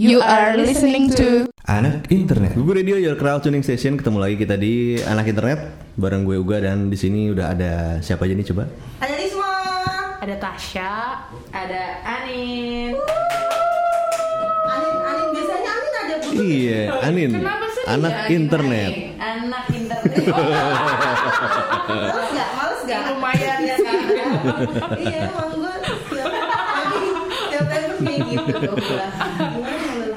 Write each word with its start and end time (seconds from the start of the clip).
You 0.00 0.24
are 0.24 0.56
listening 0.56 1.12
to 1.12 1.52
Anak 1.68 2.08
Internet. 2.08 2.56
Google 2.56 2.80
Radio 2.80 2.96
Your 2.96 3.20
Crowd 3.20 3.44
Tuning 3.44 3.60
Station. 3.60 4.00
Ketemu 4.00 4.16
lagi 4.16 4.40
kita 4.40 4.56
di 4.56 4.96
Anak 4.96 5.28
Internet 5.28 5.76
bareng 5.92 6.24
gue 6.24 6.40
Uga 6.40 6.64
dan 6.64 6.88
di 6.88 6.96
sini 6.96 7.28
udah 7.28 7.52
ada 7.52 7.72
siapa 8.00 8.24
aja 8.24 8.32
nih 8.32 8.48
coba? 8.48 8.64
Ada 9.04 9.12
Risma. 9.20 9.52
ada 10.24 10.34
Tasya, 10.40 10.92
ada 11.52 11.82
Anin. 12.00 12.96
Anin, 14.72 14.96
Anin 15.04 15.26
biasanya 15.36 15.68
Anin 15.68 15.92
ada 15.92 16.14
butuh. 16.24 16.44
Iya, 16.48 16.80
Anin. 17.04 17.30
Kenapa 17.36 17.66
sih 17.68 17.84
Anak 17.84 18.12
dia 18.24 18.32
Internet. 18.40 18.92
Anin? 18.96 19.20
Anak 19.20 19.64
internet. 19.68 20.12
Males 21.92 22.30
gak? 22.32 22.48
Males 22.56 22.80
gak? 22.88 23.00
Lumayan 23.04 23.58
ya 23.68 23.76
kan. 23.84 24.00
iya, 24.96 25.28
emang 25.28 25.52
gue 25.60 25.74
tiap 27.52 27.68
episode 27.68 28.00
kayak 28.00 28.20
gitu. 28.32 28.68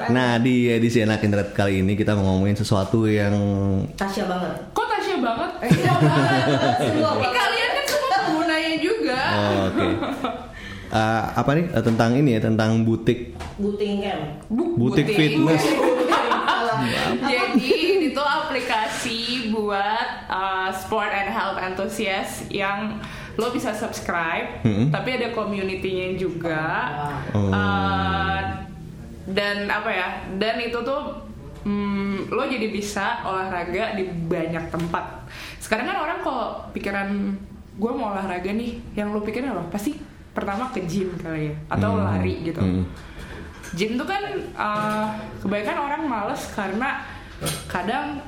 Anin? 0.04 0.12
Nah 0.12 0.36
di 0.36 0.68
edisi 0.68 0.98
Anak 0.98 1.20
Internet 1.20 1.50
kali 1.50 1.80
ini 1.80 1.92
kita 1.92 2.12
mau 2.12 2.24
ngomongin 2.30 2.54
sesuatu 2.54 3.04
yang 3.04 3.32
Tasya 3.94 4.24
banget. 4.24 4.52
Kok 4.70 4.86
Tasya 4.86 5.16
banget? 5.18 5.50
Iya 5.64 5.92
banget. 5.94 6.48
Eh, 7.18 7.32
kalian 7.32 7.70
kan 7.72 7.84
semua 7.86 8.18
penggunanya 8.20 8.74
juga. 8.78 9.20
oh, 9.30 9.58
oke. 9.66 9.86
Eh, 10.86 11.22
apa 11.34 11.50
nih 11.52 11.64
Eh, 11.68 11.82
tentang 11.82 12.10
ini 12.12 12.30
ya 12.32 12.40
tentang 12.40 12.70
butik 12.82 13.34
Buting 13.54 13.98
camp. 14.00 14.22
Bu- 14.46 14.74
butik 14.76 15.08
fitness. 15.08 15.62
Jadi 17.24 17.70
itu 18.04 18.18
aplikasi 18.20 19.18
buat 19.50 20.08
uh, 20.26 20.68
sport 20.70 21.08
and 21.08 21.30
health 21.30 21.56
enthusiast 21.56 22.46
yang 22.48 22.98
lo 23.34 23.50
bisa 23.50 23.70
subscribe, 23.72 24.62
Mm-mm. 24.62 24.90
tapi 24.90 25.14
ada 25.14 25.30
community-nya 25.30 26.14
juga. 26.14 26.62
Oh. 27.32 27.50
Uh, 27.50 28.38
dan 29.28 29.68
apa 29.68 29.90
ya? 29.90 30.08
Dan 30.36 30.60
itu 30.60 30.78
tuh 30.80 31.24
mm, 31.64 32.28
lo 32.28 32.44
jadi 32.44 32.68
bisa 32.68 33.24
olahraga 33.24 33.96
di 33.96 34.04
banyak 34.06 34.68
tempat. 34.68 35.24
Sekarang 35.60 35.88
kan 35.88 35.98
orang 36.00 36.18
kalau 36.20 36.46
pikiran 36.72 37.08
gue 37.74 37.92
mau 37.92 38.12
olahraga 38.12 38.52
nih, 38.52 38.78
yang 38.94 39.10
lo 39.10 39.24
pikirin 39.24 39.50
apa? 39.50 39.66
Pasti 39.72 39.96
pertama 40.34 40.70
ke 40.70 40.82
gym 40.84 41.14
kali 41.16 41.50
ya, 41.50 41.54
atau 41.70 41.94
Hmm. 41.96 42.04
lari 42.04 42.34
gitu. 42.42 42.60
Hmm. 42.60 42.84
Gym 43.74 43.98
tuh 43.98 44.06
kan 44.06 44.22
uh, 44.54 45.06
kebanyakan 45.42 45.78
orang 45.82 46.02
males 46.06 46.42
karena 46.54 47.02
kadang 47.66 48.22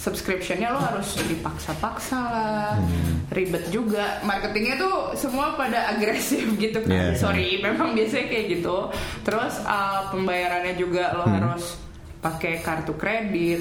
subscriptionnya 0.00 0.72
lo 0.72 0.80
harus 0.80 1.20
dipaksa-paksa 1.20 2.16
lah, 2.16 2.72
Hmm. 2.80 3.20
ribet 3.28 3.68
juga. 3.68 4.16
Marketingnya 4.24 4.80
tuh 4.80 5.12
semua 5.12 5.52
pada 5.54 5.92
agresif 5.92 6.56
gitu 6.56 6.80
kan. 6.80 7.12
Iya. 7.12 7.20
Sorry, 7.20 7.60
memang 7.60 7.92
biasanya 7.92 8.32
kayak 8.32 8.46
gitu. 8.56 8.88
Terus 9.20 9.60
uh, 9.62 10.08
pembayarannya 10.08 10.80
juga 10.80 11.12
lo 11.12 11.28
Hmm. 11.28 11.36
harus 11.36 11.76
pakai 12.24 12.64
kartu 12.64 12.96
kredit 12.96 13.60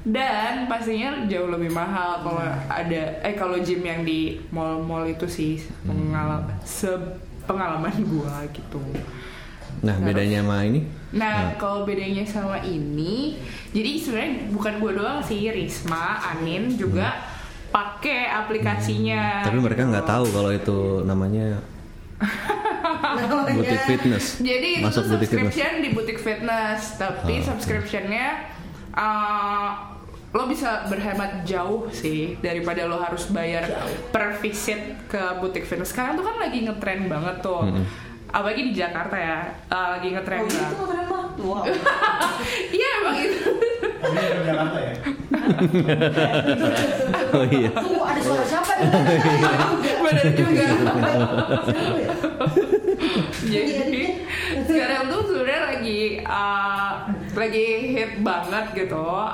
dan 0.00 0.64
pastinya 0.64 1.28
jauh 1.28 1.48
lebih 1.48 1.72
mahal 1.72 2.24
kalau 2.24 2.40
ada 2.68 3.02
eh 3.20 3.36
kalau 3.36 3.60
gym 3.60 3.84
yang 3.84 4.00
di 4.00 4.40
mall-mall 4.48 5.04
itu 5.04 5.28
sih 5.28 5.60
pengalaman 5.84 6.56
pengalaman 7.44 7.92
gua 8.08 8.44
gitu. 8.52 8.80
Nah 9.80 9.96
bedanya 9.96 10.40
sama 10.40 10.64
ini? 10.64 10.84
Nah, 11.10 11.58
kalau 11.58 11.82
bedanya 11.82 12.22
sama 12.22 12.62
ini, 12.62 13.34
jadi 13.74 13.98
sebenarnya 13.98 14.34
bukan 14.54 14.74
gue 14.78 14.92
doang 14.94 15.18
sih, 15.26 15.50
Risma, 15.50 16.22
Anin 16.22 16.78
juga 16.78 17.18
pakai 17.74 18.30
aplikasinya. 18.30 19.42
Hmm. 19.42 19.46
Tapi 19.50 19.58
mereka 19.58 19.82
nggak 19.90 20.06
tahu 20.06 20.26
kalau 20.30 20.50
itu 20.54 20.78
namanya 21.02 21.62
butik 23.58 23.82
fitness. 23.86 24.38
Jadi 24.38 24.82
Masuk 24.82 25.06
itu 25.06 25.10
butik 25.14 25.28
fitness. 25.30 25.50
subscription 25.50 25.72
di 25.82 25.88
butik 25.94 26.18
fitness, 26.18 26.80
tapi 26.94 27.34
oke. 27.40 27.46
subscriptionnya 27.46 28.26
uh, 28.94 29.70
lo 30.30 30.46
bisa 30.46 30.86
berhemat 30.86 31.42
jauh 31.42 31.90
sih 31.90 32.38
daripada 32.38 32.86
lo 32.86 33.02
harus 33.02 33.26
bayar 33.34 33.66
per 34.14 34.38
visit 34.38 35.10
ke 35.10 35.22
butik 35.42 35.66
fitness. 35.66 35.90
Sekarang 35.90 36.14
tuh 36.14 36.26
kan 36.26 36.38
lagi 36.38 36.62
ngetren 36.62 37.10
banget 37.10 37.42
tuh. 37.42 37.66
Mm-mm. 37.66 38.09
Apalagi 38.30 38.62
di 38.64 38.72
Jakarta 38.72 39.16
ya, 39.16 39.38
uh, 39.66 39.86
lagi 39.94 40.08
ngetren 40.10 40.38
Oh 40.38 40.46
gitu 40.46 40.54
banget. 40.54 40.86
keren 40.86 41.06
banget. 41.06 41.30
Wow. 41.40 41.64
Iya 42.70 42.88
emang 42.98 43.16
itu. 43.18 43.42
Tapi 44.00 44.16
dari 44.16 44.40
Jakarta 44.42 44.78
ya? 44.80 44.94
Oh 47.30 47.44
iya. 47.46 47.70
Tunggu 47.72 48.02
ada 48.02 48.20
suara 48.20 48.44
siapa 48.44 48.72
nih? 48.72 48.86
Bener 50.00 50.26
juga. 50.40 50.64
ya? 50.66 52.10
Jadi 53.40 54.02
sekarang 54.64 55.02
tuh 55.08 55.20
sebenarnya 55.26 55.62
lagi 55.68 56.00
uh, 56.22 56.92
lagi 57.32 57.66
hit 57.90 58.12
banget 58.18 58.64
gitu 58.76 58.98
uh, 58.98 59.30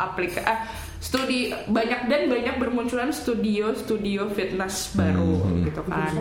aplika 0.00 0.40
eh, 0.40 0.60
studi 0.96 1.38
banyak 1.64 2.06
dan 2.06 2.26
banyak 2.26 2.56
bermunculan 2.56 3.10
studio 3.10 3.72
studio 3.72 4.26
fitness 4.28 4.92
baru 4.92 5.42
Hmm. 5.42 5.62
gitu 5.62 5.80
kan 5.84 6.12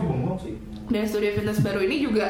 dan 0.85 1.03
studio 1.03 1.31
fitness 1.33 1.59
baru 1.59 1.79
ini 1.81 2.03
juga 2.03 2.27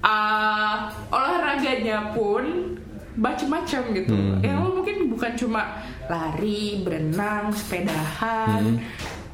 uh, 0.00 0.76
olahraganya 1.08 2.10
pun 2.10 2.74
macem-macem 3.14 3.82
gitu 3.94 4.12
Hmm. 4.12 4.40
yang 4.40 4.60
lo 4.60 4.76
mungkin 4.76 5.08
bukan 5.08 5.32
cuma 5.34 5.80
lari 6.04 6.82
berenang 6.82 7.48
sepedahan 7.50 8.76
Hmm. 8.76 8.82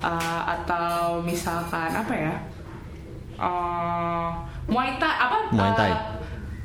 uh, 0.00 0.42
atau 0.52 1.19
misalkan 1.20 1.90
apa 1.90 2.14
ya 2.14 2.34
uh, 3.38 4.28
muay 4.64 4.94
thai 4.96 5.14
apa 5.19 5.38
Muay 5.50 5.72
Thai. 5.74 5.90
uh, 5.90 5.98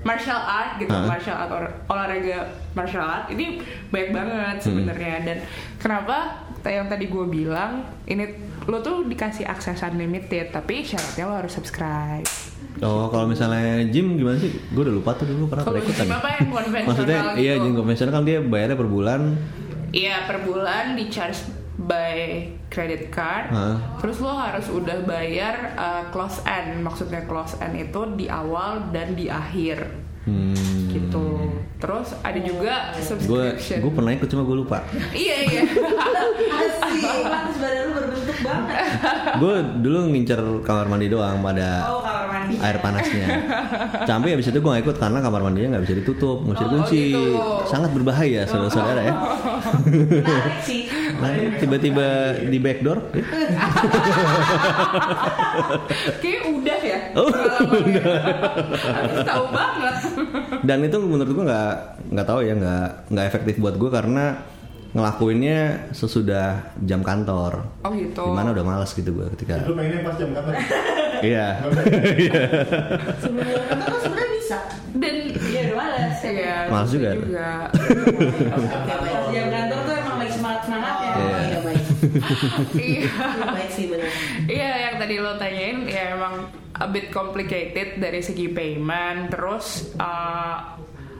martial 0.07 0.39
art 0.39 0.79
gitu 0.79 0.87
Hah? 0.89 1.03
martial 1.05 1.35
art 1.35 1.51
or- 1.51 1.73
olahraga 1.85 2.39
martial 2.71 3.03
art 3.03 3.27
ini 3.27 3.59
banyak 3.91 4.11
banget 4.11 4.55
Hmm. 4.55 4.63
sebenarnya 4.63 5.15
dan 5.21 5.37
kenapa 5.75 6.17
yang 6.63 6.87
tadi 6.87 7.05
gue 7.05 7.25
bilang 7.25 7.71
ini 8.05 8.23
lo 8.63 8.79
tuh 8.79 9.03
dikasih 9.03 9.43
akses 9.45 9.79
unlimited 9.81 10.49
tapi 10.49 10.81
syaratnya 10.81 11.23
lo 11.23 11.35
harus 11.35 11.51
subscribe 11.51 12.23
Oh 12.77 13.09
kalau 13.09 13.25
misalnya 13.25 13.81
gym 13.87 14.13
gimana 14.15 14.37
sih? 14.37 14.53
Gue 14.69 14.85
udah 14.85 14.93
lupa 14.93 15.09
tuh 15.11 15.25
dulu 15.25 15.49
pernah 15.49 15.65
pernah 15.65 15.81
ikutan. 15.81 16.05
apa 16.07 16.29
yang 16.31 16.45
konvensional 16.47 16.85
Maksudnya 16.87 17.17
gitu 17.27 17.39
iya 17.39 17.53
gym 17.57 17.73
konvensional 17.73 18.11
kan 18.11 18.21
dia 18.21 18.37
bayarnya 18.39 18.77
per 18.77 18.85
bulan. 18.87 19.21
Iya 19.89 20.15
per 20.23 20.37
bulan 20.39 20.93
di 20.93 21.05
charge 21.07 21.41
by 21.75 22.17
credit 22.67 23.07
card. 23.07 23.49
Hah? 23.49 23.75
Terus 23.97 24.17
lo 24.17 24.31
harus 24.31 24.67
udah 24.67 24.97
bayar 25.01 25.55
uh, 25.73 26.03
close 26.07 26.43
end. 26.43 26.79
Maksudnya 26.79 27.23
close 27.23 27.55
end 27.57 27.75
itu 27.79 28.01
di 28.13 28.27
awal 28.27 28.89
dan 28.89 29.13
di 29.13 29.27
akhir 29.27 30.05
Hmm. 30.27 30.51
gitu. 30.91 31.39
Terus 31.77 32.11
ada 32.19 32.35
juga 32.37 32.91
Gue 32.91 32.99
subscription. 33.55 33.79
gue 33.79 33.91
pernah 33.93 34.11
ikut 34.11 34.27
cuma 34.27 34.43
gue 34.43 34.57
lupa. 34.57 34.83
iya 35.15 35.39
iya. 35.41 35.61
Asik, 35.63 36.99
pantas 37.23 37.55
badan 37.55 37.81
lu 37.81 37.91
berbentuk 37.93 38.37
banget. 38.43 38.75
gue 39.41 39.55
dulu 39.79 39.97
ngincer 40.09 40.35
kamar 40.61 40.85
mandi 40.85 41.07
doang 41.07 41.39
pada 41.39 41.87
Oh 41.87 42.03
kamar 42.03 42.27
mandi. 42.27 42.59
air 42.59 42.75
panasnya. 42.77 43.27
Sampai 44.03 44.35
habis 44.35 44.45
itu 44.45 44.57
gue 44.57 44.67
gak 44.69 44.83
ikut 44.83 44.97
karena 44.97 45.19
kamar 45.19 45.41
mandinya 45.41 45.67
nggak 45.71 45.85
bisa 45.85 45.95
ditutup, 45.95 46.43
mesti 46.43 46.59
Oh, 46.59 46.67
dikunci. 46.67 47.03
gitu. 47.07 47.23
Sangat 47.63 47.89
berbahaya 47.91 48.43
saudara-saudara 48.43 49.01
ya. 49.01 49.13
Menarik 49.87 50.59
sih. 50.61 50.91
Nah, 51.17 51.33
tiba-tiba 51.57 52.37
di 52.45 52.57
backdoor, 52.61 52.99
Kayak 56.21 56.41
udah 56.53 56.79
ya. 56.85 56.99
Oh. 57.17 57.29
Harus 57.33 59.19
tahu 59.25 59.45
banget. 59.49 59.95
dan 60.61 60.77
itu 60.85 60.97
menurut 61.01 61.31
gue 61.33 61.45
nggak 61.49 61.73
nggak 62.13 62.27
tahu 62.27 62.39
ya 62.45 62.53
nggak 62.53 62.87
nggak 63.09 63.25
efektif 63.25 63.55
buat 63.57 63.75
gue 63.81 63.89
karena 63.89 64.37
ngelakuinnya 64.93 65.89
sesudah 65.93 66.73
jam 66.85 67.01
kantor. 67.01 67.65
Oh 67.85 67.91
gitu. 67.93 68.23
Di 68.23 68.33
mana 68.33 68.53
udah 68.53 68.65
malas 68.65 68.93
gitu 68.93 69.09
gue 69.13 69.27
ketika. 69.37 69.61
Lu 69.65 69.73
pengennya 69.73 70.01
pas 70.05 70.15
jam 70.17 70.29
kantor? 70.33 70.53
Iya. 71.17 71.47
Sebelum 73.21 73.61
kantor 73.67 73.87
kan 73.89 73.99
sebenarnya 74.05 74.29
bisa. 74.37 74.57
Dan 74.97 75.15
udah 75.33 75.75
malas. 75.77 76.17
Iya, 76.27 76.55
Males 76.67 76.89
bisa 76.91 77.09
juga. 77.13 77.47
Pas 77.73 79.25
jam 79.33 79.47
kantor 79.53 79.66
iya 82.07 82.21
baik. 82.73 82.77
Iya. 82.77 83.09
Baik 83.53 83.71
sih 83.71 83.85
benar. 83.91 84.09
Yang 84.49 84.95
tadi 85.01 85.15
lo 85.19 85.33
tanyain 85.35 85.77
ya 85.87 86.03
emang 86.15 86.35
a 86.77 86.87
bit 86.87 87.11
complicated 87.11 87.99
dari 87.99 88.21
segi 88.23 88.47
payment. 88.51 89.33
Terus 89.33 89.95
uh, 89.99 90.77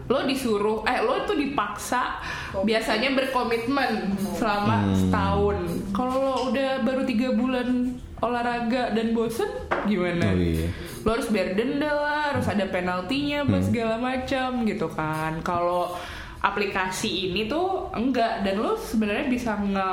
lo 0.08 0.24
disuruh, 0.24 0.88
eh 0.88 1.04
lo 1.04 1.28
tuh 1.28 1.36
dipaksa 1.36 2.24
biasanya 2.64 3.12
berkomitmen 3.12 4.16
selama 4.40 4.96
setahun. 4.96 5.58
Kalau 5.92 6.16
lo 6.16 6.36
udah 6.52 6.82
baru 6.88 7.04
tiga 7.04 7.36
bulan 7.36 8.00
olahraga 8.18 8.98
dan 8.98 9.14
bosen, 9.14 9.52
gimana? 9.86 10.34
Oh 10.34 10.40
iya. 10.40 10.72
Lo 11.06 11.14
harus 11.14 11.30
bayar 11.30 11.54
denda 11.54 11.92
lah, 11.94 12.34
harus 12.34 12.48
ada 12.50 12.66
penaltinya, 12.66 13.46
apa 13.46 13.58
segala 13.62 13.96
macam 14.02 14.66
gitu 14.66 14.88
kan. 14.90 15.38
Kalau 15.46 15.94
aplikasi 16.38 17.30
ini 17.30 17.46
tuh 17.46 17.92
enggak 17.94 18.42
dan 18.42 18.62
lo 18.62 18.74
sebenarnya 18.78 19.26
bisa 19.30 19.58
nge 19.58 19.92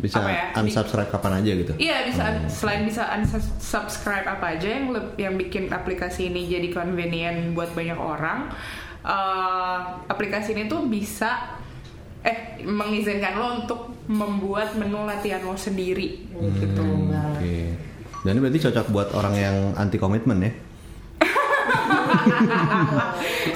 bisa 0.00 0.18
apa 0.18 0.28
ya? 0.28 0.44
di- 0.50 0.60
unsubscribe 0.64 1.08
kapan 1.08 1.32
aja 1.38 1.52
gitu. 1.54 1.72
Iya 1.76 1.96
bisa 2.04 2.22
selain 2.48 2.82
bisa 2.82 3.02
unsubscribe 3.12 4.26
apa 4.26 4.46
aja 4.50 4.66
yang 4.66 4.84
yang 5.16 5.34
bikin 5.34 5.68
aplikasi 5.68 6.26
ini 6.26 6.44
jadi 6.46 6.68
convenient 6.70 7.52
buat 7.52 7.70
banyak 7.70 7.96
orang. 7.96 8.48
eh, 9.00 9.78
aplikasi 10.06 10.52
ini 10.52 10.66
tuh 10.66 10.84
bisa 10.84 11.56
eh 12.20 12.36
mengizinkan 12.60 13.32
lo 13.34 13.48
untuk 13.58 13.80
membuat 14.06 14.74
menu 14.74 15.04
latihan 15.04 15.40
lo 15.40 15.54
sendiri 15.54 16.28
gitu. 16.30 16.84
Oke. 17.08 17.80
Dan 18.20 18.30
ini 18.30 18.40
berarti 18.40 18.60
cocok 18.60 18.86
buat 18.88 19.08
orang 19.14 19.34
yang 19.34 19.56
anti 19.74 19.96
komitmen 19.96 20.40
ya. 20.42 20.52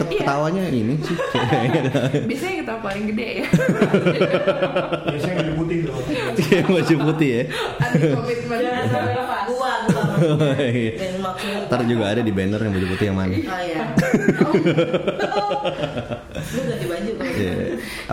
Iya. 0.05 0.25
Ketawanya 0.25 0.65
ini 0.71 0.97
sih. 0.99 1.17
Biasanya 2.25 2.55
kita 2.63 2.75
paling 2.81 3.05
gede 3.07 3.29
ya. 3.37 3.47
Biasanya 5.07 5.45
Kayak 6.39 6.67
baju 6.69 6.95
putih 7.11 7.29
ya. 7.31 7.43
Anti 7.81 8.09
komitmen. 8.11 8.59
Jangan 8.61 8.85
sampai 8.91 9.15
lepas. 9.15 9.43
Gua, 9.49 9.73
gua. 9.87 10.03
Iya. 10.59 10.93
Maksudnya. 11.21 11.67
Ntar 11.69 11.81
juga 11.87 12.05
ada 12.11 12.23
di 12.23 12.33
banner 12.33 12.61
yang 12.63 12.73
baju 12.75 12.87
putih 12.95 13.07
yang 13.11 13.17
mana. 13.19 13.35
Oh 13.35 13.61
iya. 13.61 13.83
Lu 16.45 16.61
ganti 16.69 16.87
baju 16.87 17.11
kalau 17.17 17.33
Iya. 17.35 17.55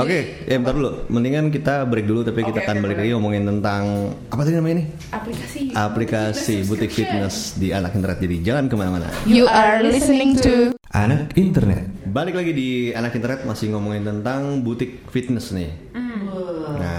Oke, 0.01 0.17
ya 0.47 0.55
bentar 0.57 0.73
dulu. 0.75 0.91
Mendingan 1.11 1.45
kita 1.51 1.85
break 1.85 2.05
dulu 2.07 2.21
tapi 2.23 2.41
kita 2.47 2.63
akan 2.63 2.75
balik 2.81 2.97
lagi 3.03 3.11
ngomongin 3.13 3.43
tentang 3.45 4.13
apa 4.31 4.41
tadi 4.41 4.55
namanya 4.57 4.75
ini? 4.81 4.85
Aplikasi. 5.13 5.59
Aplikasi 5.75 6.55
butik 6.65 6.89
fitness 6.89 7.59
di 7.59 7.75
anak 7.75 7.93
internet. 7.93 8.17
Jadi 8.23 8.35
jangan 8.41 8.65
ke 8.71 8.75
mana-mana. 8.79 9.07
You 9.27 9.45
are 9.45 9.83
listening 9.83 10.37
to 10.41 10.73
Anak 10.91 11.39
internet. 11.39 11.87
Balik 12.03 12.35
lagi 12.35 12.51
di 12.51 12.69
anak 12.91 13.15
internet 13.15 13.47
masih 13.47 13.71
ngomongin 13.71 14.03
tentang 14.03 14.59
butik 14.59 15.07
fitness 15.07 15.55
nih. 15.55 15.71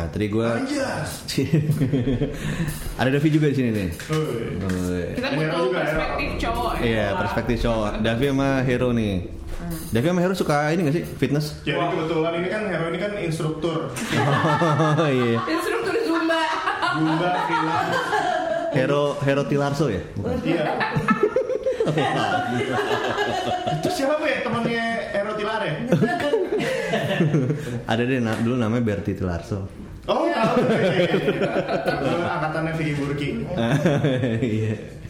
Nah, 0.03 0.11
tadi 0.11 0.27
gue 0.27 0.43
ada 2.99 3.07
Davi 3.07 3.29
juga 3.31 3.47
di 3.47 3.55
sini 3.55 3.71
nih. 3.71 3.89
Kita 5.15 5.29
butuh 5.31 5.71
perspektif 5.71 6.29
cowok 6.43 6.71
ya. 6.75 6.83
Iya, 6.83 7.07
perspektif 7.15 7.57
cowok. 7.63 7.91
Davi 8.03 8.27
sama 8.27 8.67
Hero 8.67 8.91
nih. 8.91 9.15
Davi 9.95 10.07
sama 10.11 10.21
Hero 10.21 10.35
suka 10.35 10.75
ini 10.75 10.91
gak 10.91 10.95
sih 10.99 11.05
fitness? 11.07 11.55
Jadi 11.63 11.79
kebetulan 11.79 12.35
ini 12.35 12.49
kan 12.51 12.63
Hero 12.67 12.91
ini 12.91 12.99
kan 12.99 13.15
instruktur. 13.15 13.95
Oh 14.99 15.07
iya. 15.07 15.39
Instruktur 15.47 15.95
Zumba. 16.03 16.43
Zumba, 16.99 17.29
freelance. 17.47 17.95
Hero 18.75 19.03
Hero 19.23 19.43
Tilarso 19.47 19.87
ya? 19.87 20.03
Bukan. 20.19 20.35
Iya. 20.43 20.65
Itu 23.79 23.89
siapa 23.89 24.19
ya 24.23 24.43
temannya 24.43 24.83
Hero 25.15 25.33
Tilare? 25.35 25.71
Ada 27.85 28.03
deh 28.03 28.19
na- 28.19 28.39
dulu 28.39 28.57
namanya 28.57 28.83
Berti 28.85 29.15
Tilarso. 29.15 29.82
Oh, 30.43 30.57
tahu. 31.87 32.07
Angkatannya 32.27 32.73
Vicky 32.75 32.95
Burki. 32.99 33.29
Iya. 34.43 34.75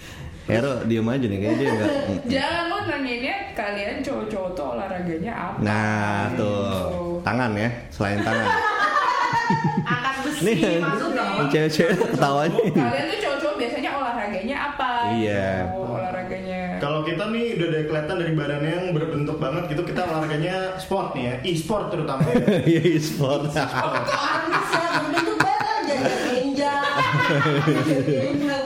Hero 0.43 0.83
diem 0.91 1.07
aja 1.07 1.23
nih 1.31 1.39
kayaknya 1.39 1.55
dia 1.55 1.69
enggak. 1.71 1.91
Jangan 2.35 2.65
lo 2.67 2.79
nanyainnya 2.91 3.37
kalian 3.55 4.03
cowok-cowok 4.03 4.51
tuh 4.59 4.67
olahraganya 4.75 5.33
apa? 5.33 5.59
Nah, 5.63 6.19
tuh. 6.35 7.23
Tangan 7.23 7.51
ya, 7.55 7.71
selain 7.95 8.19
tangan. 8.27 8.49
angkat 9.93 10.17
besi 10.27 10.43
Nih, 10.43 10.83
maksudnya. 10.83 11.47
cewek-cewek 11.47 11.95
ketawanya 12.11 12.61
ini. 12.67 12.81
Kalian 12.83 13.07
tuh 13.07 13.19
cowok-cowok 13.23 13.55
biasanya 13.55 13.91
olahraganya 13.95 14.57
apa? 14.67 14.91
Iya. 15.15 15.47
Gitu, 15.63 15.79
olahraganya. 15.79 16.61
Kalau 16.83 17.01
kita 17.07 17.25
nih 17.31 17.45
udah 17.55 17.67
ada 17.71 17.81
kelihatan 17.87 18.17
dari 18.19 18.33
badannya 18.35 18.71
yang 18.75 18.87
berbentuk 18.91 19.37
banget 19.39 19.63
gitu 19.71 19.83
kita 19.87 20.01
olahraganya 20.03 20.55
sport 20.83 21.15
nih 21.15 21.23
ya, 21.23 21.35
e-sport 21.47 21.87
terutama. 21.95 22.27
ya. 22.27 22.35
Iya, 22.67 22.83
e-sport. 22.99 23.41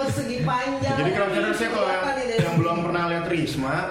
Persegi 0.07 0.39
panjang. 0.47 0.97
Jadi 0.97 1.11
kalau 1.13 1.29
kira 1.35 1.51
saya 1.53 1.69
kalau 1.75 1.89
yang, 1.91 2.05
belum 2.57 2.77
pernah 2.89 3.03
lihat 3.13 3.27
Risma, 3.29 3.77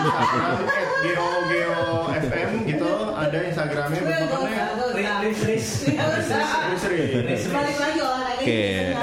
Instagram 0.00 0.58
@geo_geo_fm 1.04 2.50
gitu, 2.66 2.90
ada 3.14 3.38
Instagramnya 3.46 4.00
bentukannya 4.02 4.64
seri. 6.80 7.00
Balik 7.50 7.78
lagi 7.78 7.98
olahraga 8.00 8.40
Oke. 8.40 8.96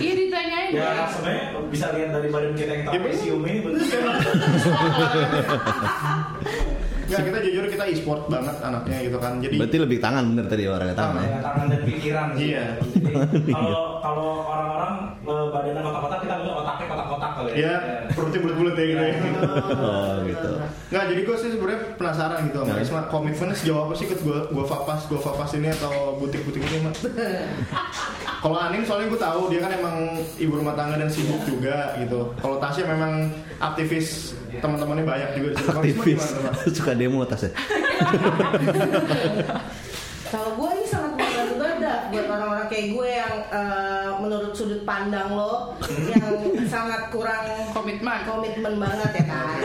Iya 0.00 0.12
ditanyain 0.16 0.70
Ya 0.72 0.80
ya. 0.80 1.04
sebenarnya 1.12 1.44
bisa 1.68 1.86
lihat 1.92 2.10
dari 2.16 2.28
badan 2.32 2.52
kita 2.56 2.72
yang 2.72 2.82
Ya, 2.82 2.88
trapesium 2.96 3.40
ini 3.44 3.58
bentuknya 3.60 4.00
Nggak, 7.12 7.24
kita 7.28 7.38
jujur 7.44 7.64
kita 7.68 7.84
e-sport 7.86 8.22
banget 8.26 8.56
anaknya 8.58 8.98
gitu 9.02 9.18
kan. 9.18 9.32
Jadi 9.38 9.54
Berarti 9.56 9.78
lebih 9.78 9.98
tangan 10.00 10.24
bener 10.26 10.44
tadi 10.48 10.62
olahraga 10.64 10.94
tangan 10.94 11.14
ya. 11.14 11.20
tangan, 11.20 11.42
tangan 11.44 11.66
dan 11.68 11.80
pikiran. 11.84 12.26
sih. 12.32 12.46
Iya. 12.48 12.64
Kalau 13.52 13.82
kalau 14.02 14.28
orang-orang 14.42 14.92
eh, 15.22 15.46
badannya 15.48 15.82
kotak-kotak 15.82 16.18
kita 16.20 16.34
bilang 16.40 16.56
otaknya 16.58 16.86
kotak-kotak 16.88 17.30
kali 17.32 17.48
ya. 17.52 17.56
ya 17.62 17.74
perutnya 18.10 18.38
bulat-bulat 18.40 18.74
ya 18.74 18.84
gitu 18.84 19.02
ya. 19.04 19.14
Oh, 19.78 20.12
gitu. 20.26 20.50
Nggak, 20.90 21.04
jadi 21.06 21.20
gue 21.22 21.36
sih 21.38 21.50
sebenarnya 21.52 21.80
penasaran 21.94 22.38
gitu 22.42 22.56
sama 22.58 22.68
Nah. 22.68 22.78
Risma. 22.78 23.00
Komitmennya 23.06 23.54
sejauh 23.54 23.80
apa 23.80 23.92
sih 23.94 24.04
ikut 24.06 24.20
gue 24.20 24.38
gue 24.48 24.64
vapas 24.64 25.00
gue 25.06 25.20
vapas 25.20 25.50
ini 25.52 25.68
atau 25.70 25.92
butik-butik 26.16 26.62
ini 26.62 26.78
mak? 26.82 26.94
Kalau 28.42 28.58
Anin 28.58 28.82
soalnya 28.82 29.06
gue 29.06 29.20
tahu 29.20 29.40
dia 29.54 29.60
kan 29.62 29.70
emang 29.70 29.96
ibu 30.34 30.52
rumah 30.52 30.74
tangga 30.74 30.98
dan 30.98 31.06
sibuk 31.06 31.38
juga 31.46 31.94
gitu. 31.94 32.34
Kalau 32.42 32.58
Tasya 32.58 32.90
memang 32.90 33.30
aktivis 33.62 34.34
teman-temannya 34.58 35.04
banyak 35.06 35.30
juga 35.38 35.48
Aktivis. 35.70 36.22
Suka 36.76 36.92
demo 37.02 37.26
tasnya. 37.26 37.50
Kalau 40.32 40.56
gue 40.56 40.70
ini 40.80 40.88
sangat 40.88 41.12
membantu 41.12 41.54
banget 41.60 42.08
buat 42.08 42.24
orang-orang 42.24 42.66
kayak 42.72 42.86
gue 42.96 43.08
yang 43.20 43.34
eh, 43.52 44.08
menurut 44.16 44.56
sudut 44.56 44.80
pandang 44.88 45.28
lo 45.28 45.76
yang 46.08 46.24
sangat 46.72 47.12
kurang 47.12 47.44
Komitmen. 47.76 48.24
komitmen 48.24 48.80
banget 48.80 49.12
ya 49.12 49.24
kan. 49.28 49.60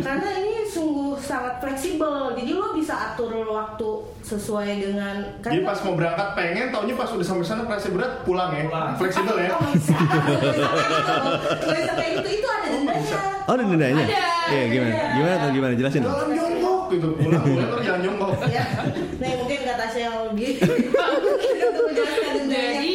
Karena 0.00 0.30
ini 0.40 0.64
sungguh 0.64 1.12
sangat 1.20 1.60
fleksibel. 1.60 2.32
Jadi 2.40 2.56
lo 2.56 2.72
bisa 2.72 3.12
atur 3.12 3.36
waktu 3.52 3.90
sesuai 4.24 4.80
dengan 4.80 5.28
Jadi 5.44 5.60
pas 5.68 5.76
mau 5.84 5.92
berangkat 5.92 6.28
pengen, 6.32 6.72
taunya 6.72 6.96
pas 6.96 7.12
udah 7.12 7.26
sampai 7.28 7.44
sana 7.44 7.68
kerasa 7.68 7.92
berat 7.92 8.24
pulang 8.24 8.48
ya. 8.56 8.64
Pulang. 8.64 8.96
Fleksibel 8.96 9.36
ya. 9.36 9.50
Oh, 9.52 9.60
kayak 12.00 12.12
gitu. 12.24 12.28
Itu 12.32 12.48
ada 12.48 12.66
dendanya. 12.72 13.18
Oh, 13.44 13.52
ada 13.52 13.60
dendanya? 13.60 14.04
Ada. 14.08 14.24
Iya, 14.48 14.64
gimana? 14.72 14.92
Gimana 15.12 15.34
tuh 15.36 15.50
gimana? 15.52 15.72
Jelasin 15.76 16.00
dong. 16.00 16.16
Jongkok 16.88 16.96
gitu. 16.96 17.08
Pulang 17.28 17.44
pulang 17.44 17.68
terus 17.68 17.84
jangan 17.84 18.00
jongkok. 18.00 18.30
ya. 18.48 18.64
Nih 19.20 19.32
mungkin 19.36 19.58
kata 19.64 19.84
saya 19.92 20.08
lebih 20.28 20.50
untuk 21.68 21.84
menjelaskan 21.92 22.32
dendanya. 22.44 22.72
Jadi 22.78 22.92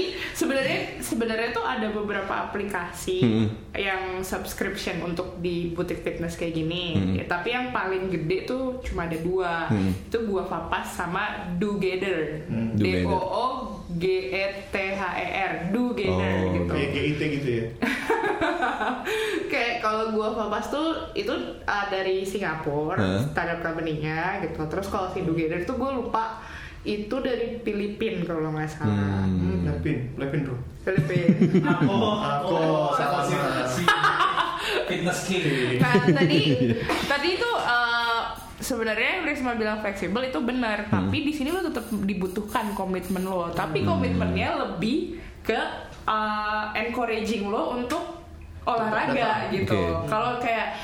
sebenarnya 1.14 1.50
tuh 1.50 1.62
ada 1.62 1.88
beberapa 1.88 2.34
aplikasi 2.44 3.18
Hmm. 3.22 3.48
yang 3.72 4.02
subscription 4.20 5.00
untuk 5.02 5.38
di 5.38 5.70
butik 5.70 6.02
fitness 6.02 6.34
kayak 6.34 6.54
gini. 6.56 6.86
Hmm. 6.94 7.14
Ya, 7.16 7.26
tapi 7.26 7.50
yang 7.50 7.70
paling 7.70 8.10
gede 8.10 8.44
tuh 8.44 8.82
cuma 8.82 9.06
ada 9.06 9.16
dua. 9.16 9.70
Hmm. 9.70 9.94
Itu 9.94 10.26
gua 10.26 10.42
Vapas 10.44 10.90
sama 10.92 11.24
Dogether. 11.56 12.44
Hmm. 12.46 12.74
D. 12.74 13.06
O 13.06 13.14
O 13.14 13.48
G 13.94 14.04
E 14.28 14.46
T 14.68 14.76
H 14.76 15.02
E 15.16 15.28
R. 15.30 15.54
Dogether 15.70 16.34
Oh, 16.42 16.52
gitu. 16.52 16.72
Kayak 16.72 16.90
GIT 16.92 17.22
gitu 17.38 17.50
ya. 17.54 17.66
Kayak 19.52 19.76
kalau 19.80 20.12
gua 20.12 20.34
Vapas 20.34 20.68
tuh 20.68 21.14
itu 21.14 21.32
uh, 21.64 21.86
dari 21.88 22.24
Singapura, 22.24 22.98
Hah? 22.98 23.22
startup 23.28 23.62
company-nya 23.62 24.42
gitu. 24.42 24.66
Terus 24.66 24.88
kalau 24.88 25.08
si 25.08 25.22
Dogether 25.22 25.62
tuh 25.64 25.76
gue 25.76 25.92
lupa 25.94 26.42
itu 26.84 27.16
dari 27.24 27.64
Filipina 27.64 28.28
kalau 28.28 28.52
nggak 28.52 28.68
salah. 28.68 29.24
Hmm. 29.24 29.64
Blackpink, 29.64 30.20
Blackpink 30.20 30.44
bro. 30.52 30.58
Filipina. 30.84 31.72
Aku, 31.80 31.96
Aku, 32.20 32.56
sama. 33.00 33.24
si, 33.72 33.84
fitness 34.92 35.20
king. 35.28 35.80
Nah 35.80 35.94
tadi 36.04 36.42
tadi 37.08 37.28
itu 37.40 37.50
uh, 37.50 38.36
sebenarnya 38.60 39.10
yang 39.20 39.24
Risma 39.28 39.56
bilang 39.56 39.80
fleksibel 39.80 40.28
itu 40.28 40.40
benar, 40.44 40.92
tapi 40.92 41.24
di 41.24 41.32
sini 41.32 41.56
lo 41.56 41.64
tetap 41.64 41.88
dibutuhkan 41.88 42.76
komitmen 42.76 43.24
lo. 43.24 43.48
Tapi 43.56 43.88
komitmennya 43.88 44.60
lebih 44.68 45.24
ke 45.44 45.60
uh, 46.04 46.76
encouraging 46.76 47.48
lo 47.48 47.80
untuk 47.80 48.24
olahraga 48.64 49.48
Oke. 49.48 49.60
gitu. 49.60 49.80
Kalau 50.08 50.40
kayak 50.40 50.80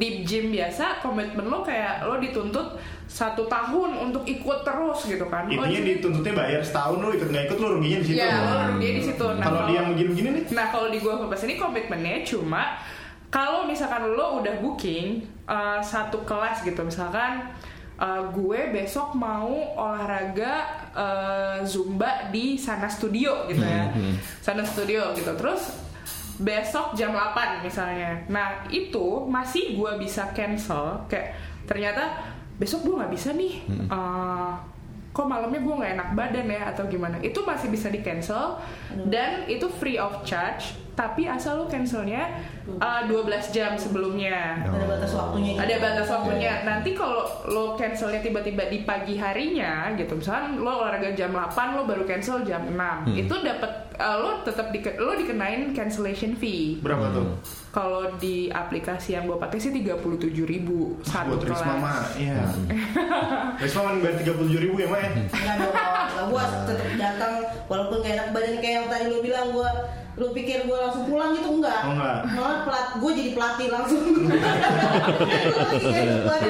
di 0.00 0.24
gym 0.24 0.48
biasa 0.48 1.04
komitmen 1.04 1.44
lo 1.44 1.60
kayak 1.60 2.08
lo 2.08 2.16
dituntut 2.16 2.80
satu 3.04 3.44
tahun 3.44 4.08
untuk 4.08 4.24
ikut 4.24 4.64
terus 4.64 5.04
gitu 5.04 5.28
kan. 5.28 5.44
Oh, 5.44 5.52
Intinya 5.52 5.76
jadi- 5.76 6.00
dituntutnya 6.00 6.32
bayar 6.32 6.62
setahun 6.64 6.96
lu 6.96 7.12
ikut 7.12 7.28
nggak 7.28 7.44
ikut 7.52 7.58
lu 7.60 7.66
ruginya 7.76 7.98
di 8.00 8.06
situ. 8.08 8.16
Iya, 8.16 8.32
lo 8.48 8.56
ruginya 8.72 8.94
di 8.96 9.04
situ. 9.04 9.26
Nah, 9.28 9.44
Kalau 9.44 9.60
dia 9.68 9.76
yang 9.76 9.88
begini-begini 9.92 10.28
nih, 10.32 10.44
Nah 10.56 10.66
kalau 10.72 10.88
di 10.88 10.98
gua 10.98 11.14
Vapas 11.20 11.42
ini 11.44 11.54
komitmennya 11.60 12.24
cuma 12.24 12.80
kalau 13.28 13.68
misalkan 13.68 14.16
lo 14.16 14.40
udah 14.40 14.58
booking 14.58 15.20
uh, 15.44 15.78
satu 15.78 16.24
kelas 16.24 16.64
gitu 16.64 16.82
misalkan 16.82 17.46
uh, 17.94 18.26
gue 18.32 18.74
besok 18.74 19.14
mau 19.14 19.52
olahraga 19.78 20.66
uh, 20.90 21.58
zumba 21.62 22.26
di 22.32 22.58
sana 22.58 22.90
studio 22.90 23.46
gitu 23.46 23.62
ya 23.62 23.86
sana 24.40 24.66
studio 24.66 25.14
gitu 25.14 25.30
terus 25.38 25.78
besok 26.40 26.96
jam 26.96 27.12
8 27.12 27.60
misalnya. 27.60 28.24
Nah 28.32 28.64
itu 28.72 29.28
masih 29.28 29.76
gue 29.76 29.92
bisa 30.00 30.32
cancel 30.32 31.04
kayak 31.06 31.36
ternyata 31.68 32.16
besok 32.56 32.84
gue 32.88 32.94
nggak 33.00 33.12
bisa 33.12 33.32
nih 33.32 33.64
uh, 33.88 34.52
kok 35.10 35.26
malamnya 35.26 35.60
gue 35.64 35.74
nggak 35.74 35.92
enak 35.96 36.08
badan 36.16 36.46
ya 36.48 36.62
atau 36.72 36.84
gimana. 36.88 37.20
Itu 37.20 37.44
masih 37.44 37.68
bisa 37.68 37.92
di 37.92 38.00
cancel 38.00 38.56
dan 39.08 39.44
itu 39.46 39.68
free 39.68 40.00
of 40.00 40.24
charge 40.24 40.80
tapi 41.00 41.24
asal 41.24 41.64
lo 41.64 41.64
cancelnya 41.64 42.28
uh, 42.76 43.08
12 43.08 43.56
jam 43.56 43.72
sebelumnya. 43.72 44.60
Ada 44.68 44.84
batas 44.84 45.12
waktunya. 45.16 45.52
gitu. 45.56 45.60
ada 45.64 45.74
batas 45.80 46.08
waktunya. 46.12 46.52
Nanti 46.60 46.90
kalau 46.92 47.24
lo 47.48 47.72
cancelnya 47.72 48.20
tiba-tiba 48.20 48.68
di 48.68 48.84
pagi 48.84 49.16
harinya 49.16 49.96
gitu. 49.96 50.20
Misalkan 50.20 50.60
lo 50.60 50.84
olahraga 50.84 51.16
jam 51.16 51.32
8 51.32 51.76
lo 51.76 51.88
baru 51.88 52.04
cancel 52.04 52.44
jam 52.44 52.68
6 52.68 53.16
itu 53.16 53.34
dapat 53.40 53.79
uh, 54.00 54.16
lo 54.18 54.30
tetap 54.40 54.68
di, 54.68 54.80
lo 54.96 55.12
dikenain 55.12 55.70
cancellation 55.70 56.32
fee 56.34 56.80
Berapa 56.80 57.12
tuh? 57.12 57.28
kalau 57.70 58.10
di 58.16 58.48
aplikasi 58.48 59.14
yang 59.14 59.24
gue 59.24 59.36
pakai 59.36 59.56
sih 59.56 59.70
37.000 59.70 60.02
ribu 60.42 60.98
satu 61.02 61.36
Buat 61.36 61.44
Risma 61.44 61.62
kelas 61.68 61.78
mah, 61.78 62.02
iya. 62.16 62.42
Risma 63.62 63.80
kan 63.84 63.94
bayar 63.98 64.16
tiga 64.16 64.32
puluh 64.32 64.50
ribu 64.52 64.74
ya 64.76 64.88
mah 64.88 64.98
ya. 64.98 65.10
Enggak 65.14 65.54
dong, 65.56 65.74
kalau 66.10 66.24
gue 66.26 66.42
tetap 66.66 66.88
datang 66.96 67.32
walaupun 67.66 67.96
gak 68.00 68.12
enak 68.12 68.28
badan 68.30 68.56
kayak 68.58 68.74
yang 68.74 68.88
tadi 68.88 69.04
lu 69.06 69.18
bilang 69.20 69.46
gue 69.50 69.70
lu 70.12 70.26
pikir 70.32 70.66
gue 70.66 70.74
langsung 70.76 71.06
pulang 71.06 71.30
gitu 71.32 71.48
enggak 71.54 71.80
Oh, 71.80 71.92
enggak. 71.92 72.18
malah 72.28 72.58
pelat 72.62 72.86
gue 72.96 73.10
jadi 73.14 73.30
pelatih 73.32 73.68
langsung 73.70 74.02
Lu 74.02 74.26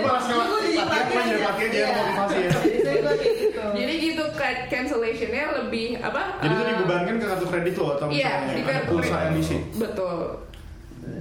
malah 0.01 0.21
sekarang 0.21 0.47
gue 0.49 0.61
jadi 0.65 0.79
pelatih 0.81 1.15
jadi 1.21 1.39
pelatih 1.39 1.67
dia 1.69 1.81
Iya. 1.81 1.91
motivasi 1.93 2.39
ya. 2.39 2.51
jadi 2.81 2.99
gue 2.99 3.15
kayak 3.15 3.35
gitu 3.37 3.61
jadi 3.71 3.93
gitu 4.01 4.23
ca- 4.25 4.30
cancellationnya 4.69 5.45
lebih 5.65 6.01
apa 6.01 6.41
Jadi 6.41 6.53
itu 6.53 6.63
uh, 6.63 6.69
dibebankan 6.75 7.15
ke 7.17 7.27
kartu 7.29 7.47
kredit 7.47 7.75
lo 7.77 7.87
atau 7.97 8.07
Iya, 8.09 8.31
misalnya 8.41 8.55
di 8.55 8.63
ada 8.63 8.73
kartu 8.73 8.91
pulsa 8.91 9.05
kredit. 9.05 9.21
yang 9.21 9.33
diisi. 9.37 9.57
Betul. 9.77 10.19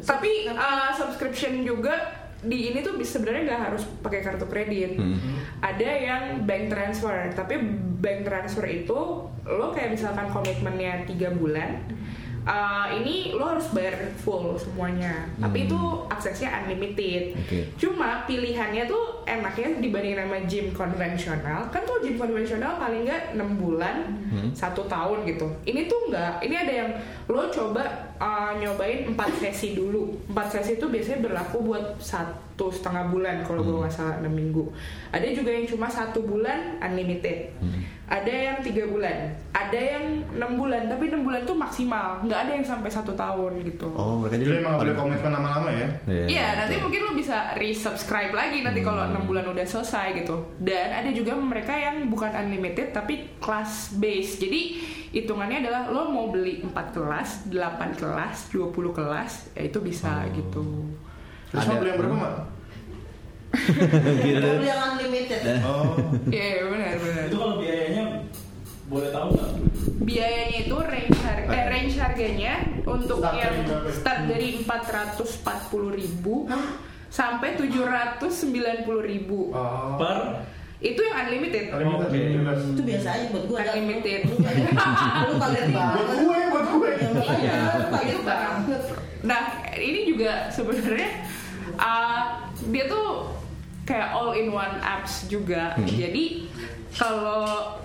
Tapi 0.03 0.31
uh, 0.49 0.89
subscription 0.91 1.53
juga 1.63 1.95
di 2.39 2.71
ini 2.71 2.79
tuh 2.79 2.95
sebenarnya 3.03 3.43
nggak 3.51 3.61
harus 3.71 3.83
pakai 3.99 4.19
kartu 4.23 4.47
kredit. 4.47 4.95
Ada 5.59 5.89
yang 5.89 6.23
bank 6.47 6.71
transfer, 6.71 7.15
tapi 7.35 7.59
bank 7.99 8.23
transfer 8.23 8.63
itu 8.63 8.99
lo 9.43 9.67
kayak 9.75 9.91
misalkan 9.91 10.31
komitmennya 10.31 11.03
tiga 11.03 11.35
bulan. 11.35 11.83
Uh, 12.50 12.88
ini 12.89 13.38
lo 13.38 13.56
harus 13.56 13.70
bayar 13.70 14.10
full 14.18 14.58
semuanya, 14.58 15.29
tapi 15.38 15.70
itu 15.70 15.79
aksesnya 16.10 16.50
unlimited. 16.60 17.38
Oke. 17.38 17.60
Cuma 17.77 18.25
pilihannya 18.25 18.89
tuh 18.89 19.22
enaknya 19.29 19.77
dibanding 19.77 20.18
sama 20.18 20.38
gym 20.50 20.68
konvensional. 20.74 21.70
Kan 21.70 21.86
tuh 21.86 22.01
gym 22.01 22.18
konvensional 22.18 22.82
paling 22.82 23.06
nggak 23.06 23.38
6 23.38 23.62
bulan, 23.62 23.96
satu 24.58 24.89
tahun 24.89 25.29
gitu. 25.29 25.46
Ini 25.70 25.86
tuh 25.86 26.10
nggak. 26.10 26.34
Ini 26.41 26.56
ada 26.58 26.74
yang 26.74 26.89
lo 27.29 27.46
coba 27.53 27.86
uh, 28.18 28.58
nyobain 28.58 29.06
4 29.13 29.15
sesi 29.38 29.77
dulu. 29.77 30.18
4 30.34 30.53
sesi 30.58 30.82
itu 30.82 30.89
biasanya 30.89 31.22
berlaku 31.22 31.62
buat 31.62 32.01
satu 32.01 32.74
setengah 32.74 33.13
bulan 33.13 33.46
kalau 33.46 33.62
gue 33.62 33.77
nggak 33.86 33.94
salah 33.94 34.18
6 34.20 34.25
minggu. 34.27 34.65
Ada 35.13 35.29
juga 35.32 35.53
yang 35.53 35.70
cuma 35.70 35.86
satu 35.86 36.25
bulan 36.25 36.82
unlimited. 36.82 37.53
Ada 38.09 38.33
yang 38.33 38.57
tiga 38.65 38.89
bulan, 38.89 39.37
ada 39.53 39.77
yang 39.77 40.25
enam 40.33 40.57
bulan, 40.57 40.89
tapi 40.89 41.13
enam 41.13 41.21
bulan 41.21 41.45
tuh 41.45 41.53
maksimal, 41.53 42.17
nggak 42.25 42.39
ada 42.41 42.51
yang 42.57 42.65
sampai 42.65 42.89
satu 42.89 43.13
tahun 43.13 43.61
gitu. 43.61 43.85
Oh, 43.93 44.17
mereka 44.17 44.41
Jadi 44.41 44.65
emang 44.65 44.81
boleh 44.81 44.97
komitmen 44.97 45.29
lama-lama 45.29 45.69
ya. 45.69 45.87
Iya. 46.09 46.25
Iya, 46.25 46.47
nanti 46.57 46.81
mungkin 46.81 47.05
lo 47.05 47.13
bisa 47.13 47.53
resubscribe 47.53 48.33
lagi 48.33 48.65
nanti 48.65 48.81
kalau 48.81 49.05
enam 49.05 49.29
bulan 49.29 49.45
udah 49.53 49.61
selesai 49.61 50.25
gitu. 50.25 50.41
Dan 50.57 50.89
ada 50.89 51.09
juga 51.13 51.37
mereka 51.37 51.77
yang 51.77 52.09
bukan 52.09 52.33
unlimited 52.33 52.97
tapi 52.97 53.29
class 53.37 53.93
base. 53.93 54.41
Jadi 54.41 54.61
hitungannya 55.13 55.61
adalah 55.61 55.93
lo 55.93 56.09
mau 56.09 56.33
beli 56.33 56.65
4 56.65 56.73
kelas, 56.97 57.45
8 57.45 57.93
kelas, 57.93 58.49
20 58.49 58.89
kelas, 58.89 59.53
ya 59.53 59.69
itu 59.69 59.77
bisa 59.85 60.25
gitu. 60.33 60.65
Risma 61.53 61.77
Ada- 61.77 61.79
beli 61.81 61.89
yang 61.93 61.99
berapa 62.01 62.17
mak? 62.17 62.33
Gitu. 64.20 64.39
gue 64.39 64.53
beli 64.56 64.68
yang 64.68 64.82
unlimited 64.88 65.39
Oh. 65.62 65.98
Iya, 66.27 66.46
iya, 66.51 66.63
benar 66.65 66.94
benar. 66.96 67.24
Itu 67.25 67.36
kalau 67.36 67.56
biayanya 67.58 68.03
boleh 68.86 69.10
tahu 69.10 69.27
nggak? 69.32 69.50
Biayanya 70.00 70.58
itu 70.63 70.75
range 70.75 71.18
harga 71.20 71.50
eh, 71.51 71.65
range 71.68 71.96
harganya 71.96 72.53
untuk 72.84 73.18
Start 73.20 73.36
yang 73.36 73.53
dari 73.56 73.65
berapa? 73.68 73.89
start 73.91 74.22
dari 74.25 74.50
440.000 74.60 76.50
sampai 77.10 77.50
790.000. 77.56 79.29
Oh. 79.50 79.98
Per 79.98 80.18
Itu 80.79 81.03
yang 81.03 81.15
unlimited. 81.20 81.63
Unlimited, 81.70 82.08
Oke. 82.08 82.20
jelas. 82.32 82.60
itu 82.63 82.82
biasa 82.82 83.08
aja 83.12 83.25
buat 83.29 83.46
gue 83.46 83.58
Unlimited. 83.60 84.20
lu 84.25 84.36
kaget 84.39 84.72
banget 85.75 85.75
Buat 85.75 86.10
gue, 86.15 86.39
buat 86.48 86.65
gue. 86.72 86.89
Ya, 86.89 87.10
Iya, 87.36 87.60
kaget 87.89 88.22
banget 88.24 88.82
Nah, 89.20 89.41
ini 89.75 90.08
juga 90.08 90.48
sebenarnya 90.48 91.27
uh, 91.75 92.48
dia 92.67 92.85
tuh 92.85 93.31
kayak 93.83 94.11
all 94.11 94.35
in 94.35 94.51
one 94.51 94.75
apps 94.79 95.25
juga. 95.25 95.73
Jadi 95.81 96.45
kalau 96.93 97.79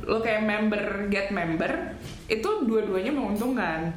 lo 0.00 0.18
kayak 0.18 0.42
member 0.42 1.06
get 1.06 1.30
member 1.30 1.94
itu 2.26 2.48
dua-duanya 2.64 3.12
menguntungkan. 3.12 3.92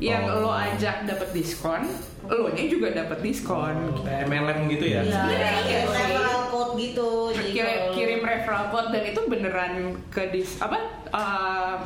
Yang 0.00 0.24
Oh. 0.32 0.48
lo 0.48 0.50
ajak 0.52 1.04
dapat 1.04 1.28
diskon, 1.32 1.84
lo 2.24 2.48
nya 2.52 2.64
juga 2.68 2.92
dapat 2.92 3.20
diskon. 3.20 3.76
kayak 4.00 4.28
MLM 4.28 4.58
gitu 4.68 4.84
ya? 4.86 5.00
Sebenarnya 5.04 5.52
iya 5.64 5.80
sih. 5.84 5.92
referral 5.92 6.40
code 6.48 6.72
gitu 6.76 7.10
jadi 7.32 7.50
kirim, 7.52 7.80
kirim 7.92 8.20
referral 8.24 8.64
code 8.68 8.88
dan 8.92 9.02
itu 9.04 9.20
beneran 9.28 9.72
ke 10.08 10.28
dis 10.32 10.56
apa 10.60 10.78
uh, 11.12 11.76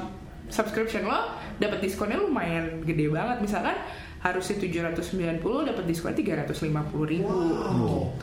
subscription 0.46 1.06
lo 1.06 1.34
dapat 1.58 1.82
diskonnya 1.82 2.18
lumayan 2.18 2.82
gede 2.82 3.10
banget 3.10 3.38
misalkan 3.42 3.74
harusnya 4.24 4.56
790 4.56 5.68
dapat 5.68 5.84
diskon 5.84 6.16
350 6.16 7.12
ribu 7.12 7.36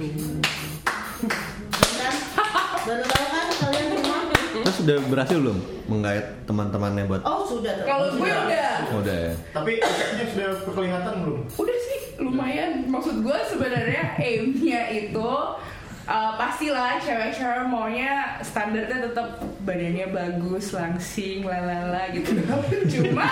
gitu. 0.02 0.42
kan 2.02 2.14
baru 2.82 3.04
tahu 3.06 3.26
kan 3.30 3.48
kalian 3.62 3.86
semua 3.94 4.20
Terus 4.52 4.78
udah 4.84 4.98
berhasil 5.08 5.38
belum 5.40 5.58
menggait 5.88 6.26
teman-temannya 6.44 7.04
buat 7.08 7.22
oh 7.24 7.46
sudah. 7.48 7.86
Kalau 7.86 8.14
gue 8.14 8.26
udah 8.28 8.70
Oh, 8.92 9.00
udah 9.00 9.16
ya. 9.16 9.34
Tapi 9.54 9.72
efeknya 9.80 10.26
sudah 10.28 10.50
kelihatan 10.68 11.14
belum? 11.24 11.40
udah 11.56 11.78
sih 11.78 12.00
lumayan 12.20 12.86
maksud 12.86 13.22
gue 13.22 13.38
sebenarnya 13.48 14.18
aimnya 14.18 14.82
itu 14.92 15.32
uh, 16.12 16.36
pastilah 16.36 17.00
cewek-cewek 17.00 17.64
maunya 17.66 18.12
standarnya 18.42 19.00
tetap 19.02 19.28
badannya 19.62 20.08
bagus 20.10 20.66
langsing 20.72 21.42
lalala 21.42 22.12
gitu 22.12 22.36
cuma 22.92 23.28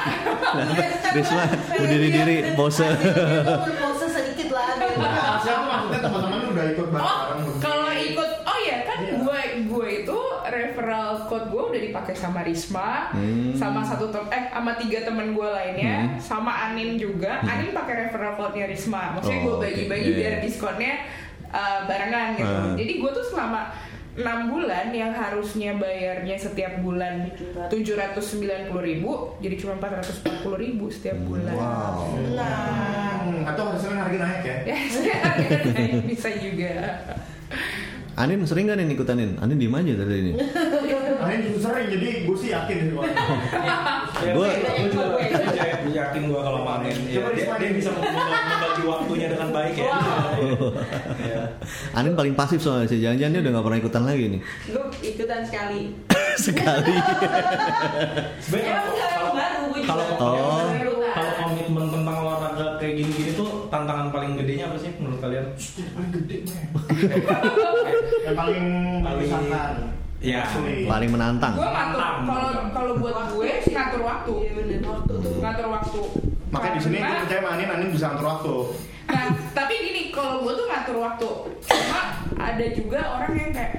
Risma 1.09 1.43
berdiri-diri 1.67 2.53
pose. 2.53 2.85
Itu 2.85 3.71
pose 3.81 4.05
sedikit 4.07 4.49
lah 4.49 4.65
gitu. 4.71 4.95
Maksudnya 4.95 5.57
teman-teman 5.99 6.41
udah 6.47 6.65
ikut 6.69 6.87
oh 6.87 6.93
belum? 6.93 7.57
kalau 7.59 7.89
ikut 7.91 8.29
oh 8.45 8.59
ya 8.61 8.77
kan 8.85 8.97
Iya. 8.99 9.15
gue 9.17 9.39
gue 9.65 9.87
itu 10.03 10.19
referral 10.45 11.25
code 11.25 11.49
gue 11.49 11.63
udah 11.65 11.81
dipakai 11.81 12.13
sama 12.13 12.41
Risma 12.41 13.09
Hmm. 13.09 13.51
sama 13.53 13.81
satu 13.81 14.07
tem 14.09 14.21
eh 14.29 14.43
sama 14.49 14.77
tiga 14.77 15.01
temen 15.01 15.33
gue 15.33 15.49
lainnya 15.49 16.13
sama 16.19 16.69
Anin 16.69 16.95
juga 16.95 17.41
Anin 17.41 17.71
pakai 17.71 18.05
referral 18.05 18.35
code-nya 18.35 18.65
Risma 18.65 19.17
maksudnya 19.17 19.39
gue 19.39 19.49
Oh, 19.49 19.57
oke. 19.57 19.65
bagi-bagi 19.65 20.05
Iya, 20.05 20.15
biar 20.15 20.33
iya. 20.35 20.41
diskonnya 20.41 20.93
uh, 21.49 21.85
barengan 21.85 22.33
gitu 22.33 22.47
Ah. 22.47 22.73
jadi 22.73 22.93
gue 22.97 23.11
tuh 23.11 23.25
selama 23.25 23.61
6 24.15 24.25
bulan 24.49 24.91
yang 24.91 25.11
harusnya 25.11 25.75
bayarnya 25.75 26.35
setiap 26.35 26.81
bulan 26.81 27.31
790 27.69 28.19
ribu 28.75 29.11
jadi 29.37 29.55
cuma 29.55 29.79
440 29.79 30.25
ribu 30.57 30.85
setiap 30.87 31.15
bulan 31.21 31.53
Wow. 31.53 32.17
Nah, 32.33 33.07
Hmm, 33.19 33.43
atau 33.45 33.69
hasilnya 33.69 33.99
harga 34.01 34.17
naik 34.17 34.41
ya? 34.41 34.55
ya 34.65 34.79
bisa 36.01 36.29
juga 36.33 36.71
Anin 38.15 38.43
sering 38.43 38.67
gak 38.67 38.75
nih 38.75 38.91
ikutanin? 38.91 39.35
Anin 39.37 39.55
diem 39.55 39.71
aja 39.71 39.93
tadi 39.95 40.15
ini. 40.17 40.31
Ah, 41.29 41.35
ini 41.35 41.43
justru 41.45 41.61
sering, 41.61 41.87
jadi 41.89 42.07
gue 42.25 42.35
sih 42.35 42.49
yakin 42.49 42.77
sih 42.81 42.89
Ya, 42.89 44.31
gue 44.33 44.47
juga 44.89 45.05
gue 45.79 45.93
yakin 45.95 46.21
gue 46.25 46.41
kalau 46.41 46.61
main 46.61 46.89
ya, 47.05 47.21
dia, 47.29 47.45
dia 47.53 47.69
bisa 47.71 47.89
membagi 47.93 48.81
waktunya 48.83 49.27
dengan 49.27 49.49
baik 49.49 49.75
ya. 49.75 49.89
Iya. 51.19 51.43
Anin 51.93 52.13
paling 52.13 52.33
pasif 52.33 52.59
soalnya 52.59 52.87
sih. 52.87 52.97
Jangan-jangan 52.97 53.31
dia 53.31 53.41
udah 53.41 53.51
gak 53.53 53.65
pernah 53.65 53.79
ikutan 53.79 54.03
lagi 54.03 54.25
nih. 54.27 54.41
gue 54.67 54.83
ikutan 55.05 55.41
sekali 55.43 55.81
Sekali. 56.45 56.95
Sebenarnya 58.39 58.73
kalau- 58.79 59.35
kalau 59.85 60.05
kalau 60.15 60.45
kalau 61.09 61.31
komitmen 61.37 61.85
tentang 61.89 62.15
olahraga 62.21 62.77
kayak 62.77 62.93
gini-gini 62.95 63.31
tuh 63.33 63.67
tantangan 63.67 64.07
paling 64.09 64.33
gedenya 64.35 64.69
apa 64.69 64.77
sih 64.77 64.91
menurut 64.95 65.19
kalian? 65.19 65.45
yang 65.51 65.91
paling 65.91 66.11
gede 66.13 66.35
mah. 66.43 66.57
yang 68.23 68.35
paling 68.35 68.65
Paling- 69.01 69.31
Ya. 70.19 70.43
Asli. 70.43 70.83
paling 70.83 71.09
menantang. 71.09 71.55
gue 71.55 71.63
ngatur 71.63 71.95
Mantap. 71.95 72.27
kalau 72.27 72.49
kalau 72.69 72.93
buat 72.97 73.15
gue 73.31 73.49
ngatur 73.65 74.01
waktu 74.03 74.31
iya 74.43 74.51
waktu 74.81 75.13
tuh. 75.15 75.33
ngatur 75.39 75.67
waktu 75.69 76.01
Makanya 76.49 76.73
di 76.75 76.81
sini 76.81 76.97
gue 76.97 77.15
percaya 77.19 77.39
sama 77.39 77.49
Anin, 77.53 77.69
Anin 77.69 77.89
bisa 77.89 78.05
ngatur 78.09 78.27
waktu. 78.27 78.53
nah 79.07 79.23
tapi 79.53 79.73
gini 79.79 80.01
kalau 80.09 80.43
gue 80.43 80.53
tuh 80.53 80.65
ngatur 80.65 80.97
waktu 80.99 81.29
cuma 81.63 82.01
ada 82.35 82.65
juga 82.69 82.99
orang 83.09 83.31
yang 83.33 83.51
kayak 83.51 83.73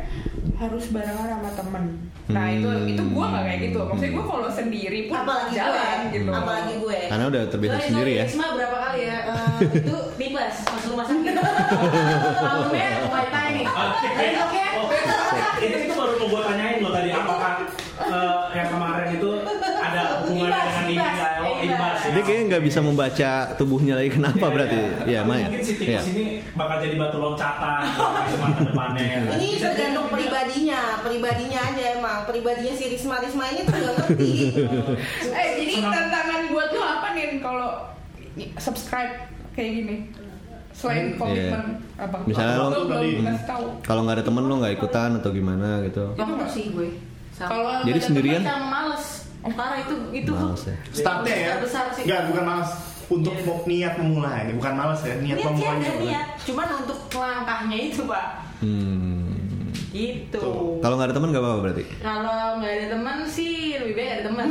harus 0.57 0.85
barengan 0.89 1.29
sama 1.31 1.51
temen 1.53 1.85
nah 2.27 2.47
itu 2.49 2.69
Hmm. 2.71 2.87
itu 2.89 3.03
gue 3.05 3.25
nggak 3.27 3.45
kayak 3.45 3.61
gitu 3.63 3.79
maksudnya 3.83 4.13
gue 4.13 4.25
kalau 4.25 4.49
sendiri 4.49 5.01
pun 5.05 5.17
Apalagi 5.19 5.53
jalan 5.53 5.97
gue, 6.01 6.13
gitu 6.15 6.31
apalagi 6.31 6.75
gue. 6.79 6.99
Karena 7.07 7.25
udah 7.27 7.43
terbiasa 7.49 7.79
sendiri 7.85 8.13
ya. 8.15 8.25
Risma 8.25 8.47
berapa 8.55 8.77
kali 8.81 9.01
ya? 9.03 9.19
Eh, 9.27 9.57
itu 9.77 9.97
tipes 10.17 10.55
masuk 10.65 10.89
rumah 10.91 11.05
sakit. 11.05 11.35
Malamnya 12.41 12.89
wifi 13.05 13.50
besoknya 14.01 14.67
itu 15.61 15.93
baru 15.93 16.13
mau 16.17 16.27
gue 16.27 16.41
tanyain 16.43 16.77
lo 16.81 16.91
tadi 16.91 17.11
apakah 17.13 17.53
eh, 18.01 18.37
yang 18.57 18.69
kemarin 18.73 19.09
itu 19.13 19.31
ada 19.81 20.03
hubungannya 20.25 20.61
dengan 20.61 20.85
ini? 20.87 20.97
Oh, 21.41 21.55
imbas. 21.61 21.67
imbas. 21.67 21.99
ya. 22.01 22.11
Dia 22.13 22.23
kayaknya 22.23 22.45
nggak 22.49 22.65
bisa 22.65 22.81
membaca 22.81 23.31
tubuhnya 23.57 23.95
lagi 23.97 24.11
kenapa 24.13 24.47
berarti? 24.49 24.79
Iya, 25.05 25.21
Tapi 25.25 25.29
Maya. 25.29 25.47
Mungkin 25.49 25.63
si 25.65 25.73
Iya. 25.77 26.01
tikus 26.01 26.09
ini 26.11 26.25
bakal 26.55 26.77
jadi 26.81 26.97
batu 26.97 27.17
loncatan 27.19 27.81
cuma 28.31 28.47
ke 28.55 28.63
depannya. 28.71 29.05
ya. 29.05 29.21
Ini 29.37 29.49
tergantung 29.59 30.07
pribadinya, 30.09 30.81
pribadinya 31.01 31.61
aja 31.61 31.85
emang. 31.97 32.19
Pribadinya 32.25 32.73
si 32.73 32.85
Risma 32.89 33.17
Risma 33.21 33.45
ini 33.51 33.61
tuh 33.65 33.75
nggak 33.75 33.95
ngerti. 33.99 34.33
Eh 35.33 35.49
jadi 35.61 35.75
tantangan 35.83 36.41
buat 36.49 36.69
lo 36.71 36.83
apa 36.83 37.07
nih 37.13 37.41
kalau 37.41 37.71
subscribe 38.57 39.13
kayak 39.53 39.71
gini? 39.77 39.97
Selain 40.81 41.13
komitmen 41.15 41.63
apa? 41.95 42.17
Misalnya 42.25 42.57
lo- 42.59 42.71
lo 42.71 42.81
belum 42.89 43.21
kasih 43.23 43.45
tahu. 43.47 43.65
Kalau 43.83 44.01
nggak 44.03 44.17
ada 44.17 44.25
temen 44.25 44.43
lo 44.43 44.55
nggak 44.57 44.75
ikutan 44.75 45.11
atau 45.15 45.31
gimana 45.31 45.69
gitu? 45.85 46.05
Waktu 46.15 46.47
sih 46.49 46.65
gue. 46.71 46.89
Kalau 47.37 47.81
Jadi 47.81 47.93
Nggak 47.95 48.07
sendirian? 48.07 48.41
teman 48.41 48.53
Sama 48.55 48.69
males. 48.71 49.05
Parah 49.51 49.79
itu 49.79 49.97
itu. 50.11 50.31
Males 50.31 50.63
ya. 50.63 50.77
Startnya 50.91 51.35
ya. 51.35 51.53
Besar 51.59 51.85
sih. 51.91 52.05
Enggak, 52.05 52.21
bukan 52.29 52.45
malas 52.47 52.71
untuk 53.09 53.35
mau 53.43 53.59
niat 53.65 53.95
memulai, 53.97 54.53
bukan 54.53 54.73
malas 54.73 55.01
ya, 55.03 55.15
niat 55.17 55.37
Niat 55.37 55.47
memulai. 55.47 55.77
ada 55.79 55.91
niat. 55.99 56.27
Cuman 56.43 56.69
untuk 56.79 56.99
langkahnya 57.11 57.79
itu 57.83 58.03
pak. 58.05 58.27
Hmm. 58.61 59.27
Gitu. 59.91 60.45
Kalau 60.79 60.95
nggak 60.95 61.09
ada 61.09 61.15
temen 61.15 61.29
nggak 61.29 61.43
apa-apa 61.43 61.61
berarti? 61.61 61.85
Kalau 61.99 62.31
nggak 62.57 62.73
ada 62.73 62.87
teman 62.91 63.17
sih 63.27 63.55
lebih 63.75 63.95
baik 63.97 64.11
ada 64.13 64.23
teman. 64.29 64.47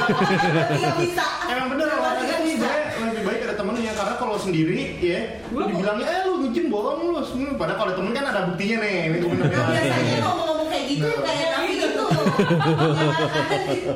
Nggak 0.76 0.94
bisa. 0.98 1.26
Emang 1.46 1.66
bener 1.72 1.86
olahraga 1.88 2.20
Nggak 2.22 2.38
nih 2.38 2.54
bisa. 2.54 2.66
sebenarnya 2.68 2.84
lebih 3.06 3.22
baik 3.24 3.40
ada 3.40 3.54
temennya 3.56 3.92
karena 3.94 4.14
kalau 4.16 4.35
sendiri 4.46 4.78
ya. 5.02 5.20
Lu 5.50 5.66
dibilangnya 5.66 6.06
eh 6.06 6.20
lu 6.26 6.32
nge-gym 6.46 6.66
bohong 6.70 6.98
lu. 7.02 7.20
Hmm, 7.20 7.58
padahal 7.58 7.78
kalau 7.82 7.92
temen 7.98 8.12
kan 8.14 8.24
ada 8.30 8.40
buktinya 8.48 8.76
nih 8.86 8.94
ini 9.10 9.16
bener 9.26 9.46
Nah, 9.50 9.66
biasanya 9.72 10.14
ngomong-ngomong 10.22 10.68
kayak 10.70 10.84
gitu 10.86 11.10
kayak 11.20 11.46
tapi 11.52 11.66
gitu. 11.74 12.04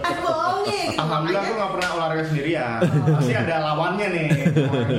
Aku 0.00 0.20
bohongin. 0.20 0.88
Alhamdulillah 1.00 1.42
gue 1.42 1.56
gak 1.56 1.72
pernah 1.78 1.88
olahraga 1.96 2.24
sendirian. 2.26 2.78
Pasti 3.16 3.34
ada 3.34 3.54
lawannya 3.64 4.06
nih. 4.10 4.28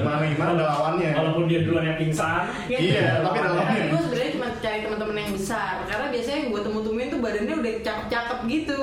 Gimana 0.02 0.24
gimana 0.26 0.52
ada 0.58 0.66
lawannya? 0.76 1.10
Walaupun 1.14 1.44
dia 1.48 1.60
duluan 1.66 1.86
yang 1.86 1.98
pingsan, 2.00 2.42
Iya, 2.68 3.22
tapi 3.22 3.38
ada 3.40 3.50
lawannya. 3.54 3.84
Gue 3.92 4.02
sebenarnya 4.08 4.32
cuma 4.36 4.48
cari 4.62 4.80
teman-teman 4.86 5.16
yang 5.18 5.32
besar. 5.36 5.74
Karena 5.86 6.06
biasanya 6.10 6.38
yang 6.38 6.50
gue 6.54 6.62
temu-temuin 6.64 7.08
tuh 7.12 7.20
badannya 7.20 7.56
udah 7.62 7.74
cakep-cakep 7.84 8.40
gitu. 8.48 8.80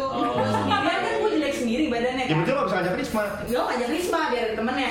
Oh. 1.88 1.96
Gue 1.96 2.00
sendirian 2.00 2.20
kan 2.20 2.20
badannya 2.20 2.24
Ya 2.28 2.34
betul 2.36 2.52
gak 2.52 2.66
bisa 2.68 2.76
ngajak 2.76 2.94
Risma 3.00 3.22
Gue 3.48 3.62
ngajak 3.64 3.88
Risma 3.88 4.20
biar 4.28 4.42
ada 4.44 4.54
temennya. 4.60 4.90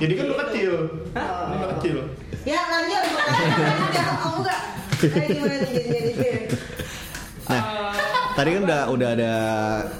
Jadi 0.00 0.12
kan 0.16 0.24
lu 0.24 0.34
kecil 0.34 0.72
Hah? 1.12 1.28
Lu 1.52 1.66
kecil 1.76 1.96
Ya 2.48 2.60
lanjut. 2.64 3.04
Oh 4.24 4.34
enggak. 4.40 4.60
Gimana 4.98 5.56
jadi. 5.68 6.48
Nah, 7.48 7.62
tadi 8.32 8.48
kan 8.56 8.62
udah 8.64 8.80
udah 8.88 9.08
ada 9.12 9.32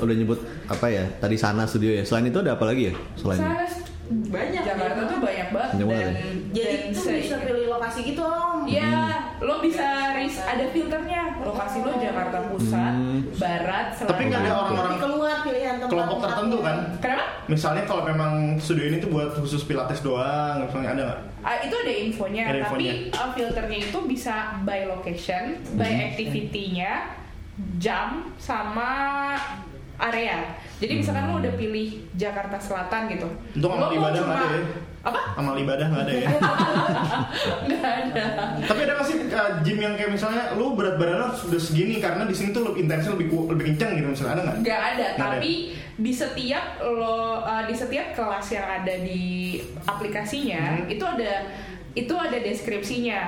udah 0.00 0.14
nyebut 0.16 0.40
apa 0.64 0.86
ya? 0.88 1.04
Tadi 1.20 1.36
sana 1.36 1.68
studio 1.68 1.92
ya. 1.92 2.08
Selain 2.08 2.24
itu 2.24 2.40
ada 2.40 2.56
apa 2.56 2.64
lagi 2.64 2.88
ya? 2.88 2.94
Selain 3.20 3.40
Sana 3.40 3.68
Banyak. 4.08 4.62
Jakarta 4.62 5.00
tuh 5.04 5.18
banyak 5.18 5.48
banget 5.48 5.70
Banyak 5.74 5.86
banget 5.86 6.00
dan, 6.00 6.14
ya? 6.14 6.22
Jadi 6.50 6.74
dan 6.74 6.88
itu 6.88 6.98
se- 6.98 7.18
bisa 7.18 7.36
pilih 7.38 7.66
lokasi 7.68 7.98
gitu 8.04 8.22
om. 8.22 8.58
Ya, 8.64 8.92
lo 9.38 9.54
bisa 9.58 9.86
ris 10.14 10.36
ada 10.38 10.64
filternya. 10.66 11.22
Lokasi 11.38 11.76
lo 11.78 11.92
Jakarta 11.94 12.38
Pusat, 12.46 12.94
Hmm. 12.94 13.20
Barat, 13.34 13.86
Selatan. 13.92 14.10
Tapi 14.10 14.22
nggak 14.26 14.40
ada 14.42 14.52
orang-orang 14.58 14.96
keluar 14.98 15.36
pilihan 15.40 15.74
tempat. 15.78 15.90
kelompok 15.90 16.18
tertentu 16.20 16.56
kan 16.60 16.76
Kenapa? 16.98 17.24
Misalnya 17.46 17.82
kalau 17.84 18.02
memang 18.02 18.32
studio 18.58 18.84
ini 18.86 18.98
tuh 18.98 19.08
buat 19.08 19.32
khusus 19.34 19.62
pilates 19.62 20.00
doang 20.00 20.60
Misalnya 20.62 20.90
ada 20.90 21.02
gak? 21.06 21.20
Ah, 21.40 21.56
itu 21.58 21.74
ada 21.74 21.92
infonya, 21.94 22.42
Ada 22.44 22.60
tapi 22.66 22.84
infonya. 22.84 22.92
uh, 23.14 23.30
filternya 23.30 23.78
itu 23.82 23.98
bisa 24.04 24.34
by 24.62 24.84
location, 24.86 25.44
by 25.72 25.86
Hmm. 25.86 26.06
activity-nya, 26.08 26.92
jam 27.76 28.08
sama 28.36 28.90
area. 29.98 30.38
Jadi 30.78 30.92
misalkan 30.96 31.26
lo 31.26 31.38
udah 31.38 31.54
pilih 31.54 32.06
Jakarta 32.14 32.54
Selatan 32.56 33.10
gitu. 33.10 33.26
Untuk 33.52 33.70
amal 33.70 33.90
lo 33.90 33.94
ibadah 33.94 34.20
nggak 34.20 34.38
ada 34.38 34.48
ya? 34.48 34.62
Apa? 34.98 35.20
Amal 35.34 35.54
ibadah 35.56 35.86
gak 35.88 36.02
ada 36.04 36.12
ya 36.12 36.26
Nggak 37.70 37.92
ada. 38.10 38.24
Tapi 38.66 38.80
ada 38.82 38.92
gak 38.98 39.06
sih 39.06 39.16
uh, 39.30 39.62
gym 39.62 39.78
yang 39.78 39.94
kayak 39.94 40.10
misalnya 40.10 40.52
lu 40.54 40.74
berat 40.74 40.98
badan 40.98 41.22
lu 41.22 41.28
sudah 41.32 41.56
segini 41.56 41.98
karena 41.98 42.26
di 42.26 42.34
sini 42.34 42.50
tuh 42.50 42.66
lebih 42.66 42.84
intensnya 42.84 43.14
lebih 43.14 43.30
lebih 43.48 43.64
kencang 43.72 43.90
gitu 43.94 44.08
misalnya 44.10 44.32
ada 44.34 44.42
nggak? 44.44 44.56
Nggak 44.60 44.80
ada, 44.82 45.06
Nggak 45.14 45.28
ada. 45.30 45.38
tapi 45.38 45.52
di 45.98 46.12
setiap 46.12 46.64
lo 46.82 47.14
uh, 47.40 47.62
di 47.64 47.74
setiap 47.74 48.06
kelas 48.12 48.46
yang 48.50 48.66
ada 48.66 48.94
di 48.98 49.22
aplikasinya 49.82 50.62
Hmm. 50.78 50.86
itu 50.86 51.04
ada 51.04 51.32
itu 51.94 52.14
ada 52.14 52.36
deskripsinya. 52.38 53.20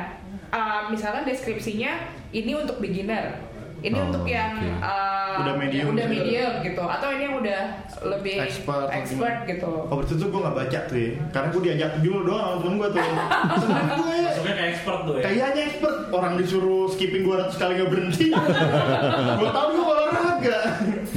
Uh, 0.51 0.91
misalkan 0.91 1.23
deskripsinya 1.23 1.93
ini 2.31 2.53
untuk 2.55 2.79
beginner. 2.79 3.39
Ini 3.81 3.97
Oh, 3.97 4.05
untuk 4.07 4.25
yang 4.25 4.53
oke. 4.55 4.69
uh, 4.79 5.41
Udah 5.41 5.55
medium 5.57 5.81
yang 5.81 5.91
udah 5.91 6.05
gitu. 6.05 6.15
medium 6.19 6.53
gitu 6.61 6.83
atau 6.83 7.09
ini 7.11 7.23
yang 7.23 7.37
udah 7.37 7.61
lebih 8.03 8.37
Expert, 8.39 8.87
expert 8.91 9.37
gitu. 9.47 9.73
Oh 9.83 9.95
berarti 9.95 10.15
tuh 10.15 10.29
gue 10.29 10.41
gak 10.43 10.53
baca 10.55 10.79
tuh 10.85 10.97
ya 10.97 11.11
Karena 11.31 11.47
gue 11.49 11.61
diajak 11.63 11.91
dulu 11.99 12.19
doang 12.25 12.45
sama 12.45 12.57
temen 12.59 12.75
gue 12.77 12.89
tuh 12.91 13.01
Temen 13.01 13.85
gue 13.91 14.15
masuknya 14.23 14.55
kayak 14.55 14.71
expert 14.71 15.01
tuh 15.03 15.15
ya. 15.15 15.23
Kayaknya 15.23 15.63
expert 15.67 15.97
Orang 16.11 16.33
disuruh 16.37 16.85
skipping 16.89 17.23
200 17.25 17.55
kali 17.55 17.73
gak 17.77 17.89
berhenti 17.89 18.27
Gue 19.41 19.51
tau 19.51 19.69
gue 19.71 19.85
olahraga 19.87 20.59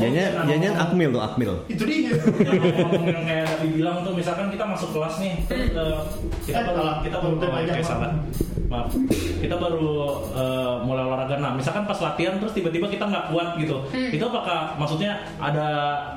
Jangan 0.06 0.46
jangan 0.46 0.74
Akmil 0.82 1.10
tuh 1.10 1.22
Akmil. 1.22 1.54
Itu 1.66 1.84
dia. 1.84 2.12
Yang 2.12 2.62
ngomong 2.78 3.06
yang 3.06 3.24
kayak 3.24 3.46
tadi 3.50 3.68
bilang 3.72 3.98
tuh 4.02 4.14
misalkan 4.14 4.48
kita 4.48 4.66
masuk 4.66 4.90
kelas 4.92 5.16
nih 5.18 5.34
terus, 5.46 5.70
eh, 5.70 5.98
kita 6.44 6.60
Eh, 6.60 6.64
baru 6.66 6.92
kita 7.00 7.18
baru 7.18 7.36
maaf. 7.38 7.82
salah. 7.82 8.12
maaf. 8.66 8.88
Kita 9.38 9.56
baru 9.56 9.92
eh, 10.34 10.74
mulai 10.82 11.04
olahraga. 11.04 11.36
Nah 11.38 11.52
misalkan 11.54 11.84
pas 11.84 12.00
latihan 12.00 12.36
terus 12.36 12.52
tiba-tiba 12.52 12.88
kita 12.88 13.06
nggak 13.06 13.26
kuat 13.30 13.56
gitu. 13.58 13.78
Itu 13.92 14.24
apakah 14.26 14.76
maksudnya 14.76 15.12
ada 15.38 15.68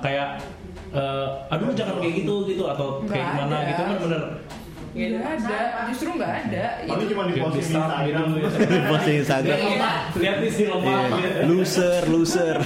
kayak 0.01 0.41
eh, 0.89 1.27
aduh 1.49 1.71
jangan 1.71 1.99
kayak 1.99 2.15
gitu 2.21 2.35
gitu 2.47 2.65
atau 2.65 3.03
kayak 3.05 3.25
gimana 3.33 3.57
gitu? 3.67 3.83
Bener-bener 3.85 4.23
Nggak 4.97 5.29
ada, 5.45 5.59
justru 5.93 6.09
nggak 6.17 6.33
ada. 6.49 6.65
Paling 6.81 6.97
Itu 6.97 7.05
cuma 7.13 7.23
di 7.29 7.33
posting 7.37 7.61
di 7.61 7.73
Instagram 7.77 8.27
gitu. 8.33 8.49
Posting 8.93 9.17
Instagram. 9.21 9.57
Lihat 9.57 9.69
lemah, 9.77 9.97
lihat 10.17 10.37
di 10.41 10.65
lemah 10.65 11.01
Iya. 11.07 11.31
Loser, 11.45 12.03
loser. 12.09 12.57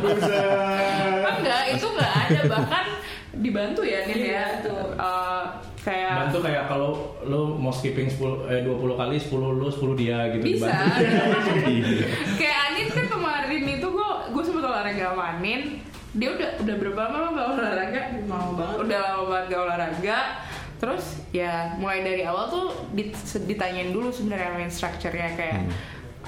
Buset. 0.00 1.24
enggak, 1.36 1.62
itu 1.76 1.86
nggak 1.86 2.12
ada. 2.16 2.40
Bahkan 2.48 2.86
dibantu 3.36 3.80
ya 3.84 4.08
Nin 4.08 4.20
ya. 4.24 4.44
Tuh 4.64 4.96
eh, 4.96 5.42
kayak 5.84 6.12
bantu 6.26 6.38
kayak 6.42 6.64
kalau 6.66 6.90
lu 7.22 7.60
mau 7.60 7.70
skipping 7.70 8.08
10 8.08 8.48
eh, 8.48 8.60
20 8.64 8.96
kali 8.96 9.16
10 9.20 9.36
lu 9.36 9.68
10 9.68 10.00
dia 10.00 10.18
gitu 10.32 10.44
bisa. 10.48 10.72
kayak 12.40 12.58
Anin 12.72 12.88
kan 12.88 13.06
kemarin 13.06 13.62
itu 13.68 13.86
gue 13.86 14.10
gue 14.32 14.42
sempet 14.42 14.64
olahraga 14.64 15.12
sama 15.12 15.24
Anin. 15.36 15.84
Dia 16.16 16.32
udah 16.32 16.50
udah 16.64 16.74
berapa 16.80 17.00
lama 17.12 17.28
gak 17.36 17.48
olahraga? 17.60 18.00
Mau 18.24 18.56
banget. 18.56 18.76
udah 18.88 18.98
lama 19.04 19.24
banget 19.28 19.44
gak 19.52 19.62
olahraga 19.68 20.18
terus 20.86 21.18
ya 21.34 21.74
mulai 21.82 21.98
dari 22.00 22.22
awal 22.22 22.46
tuh 22.46 22.66
dit- 22.94 23.18
ditanyain 23.42 23.90
dulu 23.90 24.14
sebenarnya 24.14 24.54
main 24.54 24.70
structure-nya 24.70 25.34
kayak 25.34 25.66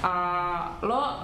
eh, 0.03 0.59
lo 0.83 1.23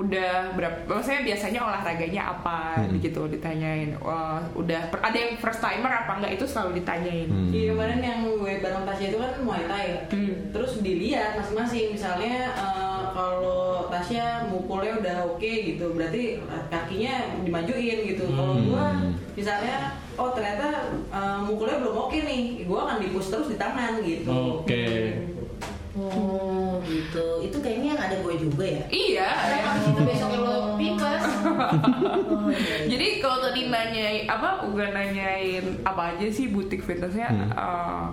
udah 0.00 0.30
berapa 0.52 0.76
maksudnya 0.86 1.22
biasanya 1.22 1.60
olahraganya 1.60 2.22
apa 2.30 2.58
Hmm. 2.80 2.96
gitu 2.96 3.26
ditanyain 3.26 3.92
Wah, 3.98 4.40
udah 4.52 4.88
per- 4.88 5.02
ada 5.02 5.12
yang 5.14 5.36
first 5.36 5.58
timer 5.58 5.88
apa 5.88 6.16
enggak 6.16 6.32
itu 6.34 6.44
selalu 6.44 6.80
ditanyain 6.80 7.26
Hmm. 7.26 7.50
Iya 7.50 7.70
kemarin 7.70 8.00
yang 8.00 8.18
gue 8.24 8.52
bareng 8.58 8.84
Tasya 8.84 9.06
itu 9.06 9.18
kan 9.18 9.32
Muay 9.40 9.62
Thai 9.62 9.84
ya. 9.86 10.00
Hmm. 10.08 10.34
Terus 10.50 10.72
dilihat 10.80 11.30
masing-masing 11.34 11.92
misalnya 11.92 12.34
eh, 12.50 13.02
kalau 13.10 13.60
Tasya 13.86 14.46
mukulnya 14.46 14.94
udah 14.96 15.16
oke 15.28 15.42
gitu, 15.66 15.92
berarti 15.92 16.38
kakinya 16.68 17.14
dimajuin 17.42 17.98
gitu. 18.06 18.24
Kalau 18.26 18.54
Hmm. 18.54 18.64
gue 18.64 18.86
misalnya 19.36 19.76
oh 20.14 20.30
ternyata 20.30 20.66
eh, 21.10 21.38
mukulnya 21.40 21.76
belum 21.78 21.96
oke 22.00 22.18
nih, 22.18 22.42
gue 22.62 22.78
akan 22.78 22.96
dipus 22.98 23.28
terus 23.28 23.48
di 23.48 23.56
tangan 23.56 24.00
gitu. 24.00 24.30
Oke. 24.62 24.84
Oh 25.90 26.78
gitu. 26.86 27.42
Itu 27.42 27.58
kayaknya 27.58 27.88
yang 27.92 28.00
ada 28.00 28.16
gue 28.22 28.34
juga 28.38 28.62
ya. 28.62 28.84
iya 28.88 29.28
di 29.74 29.80
situ 29.82 30.00
besoknya 30.00 30.38
lo 30.38 30.56
pipes? 30.78 31.24
Oh 32.30 32.46
iya. 32.48 32.76
Jadi 32.86 33.06
kalau 33.18 33.42
tadi 33.42 33.66
nanyain 33.66 34.24
apa 34.26 34.70
udah 34.70 34.88
nanyain 34.90 35.82
apa 35.82 36.14
aja 36.14 36.26
sih 36.30 36.46
butik 36.48 36.82
fitnessnya 36.82 37.26
eh, 37.50 38.04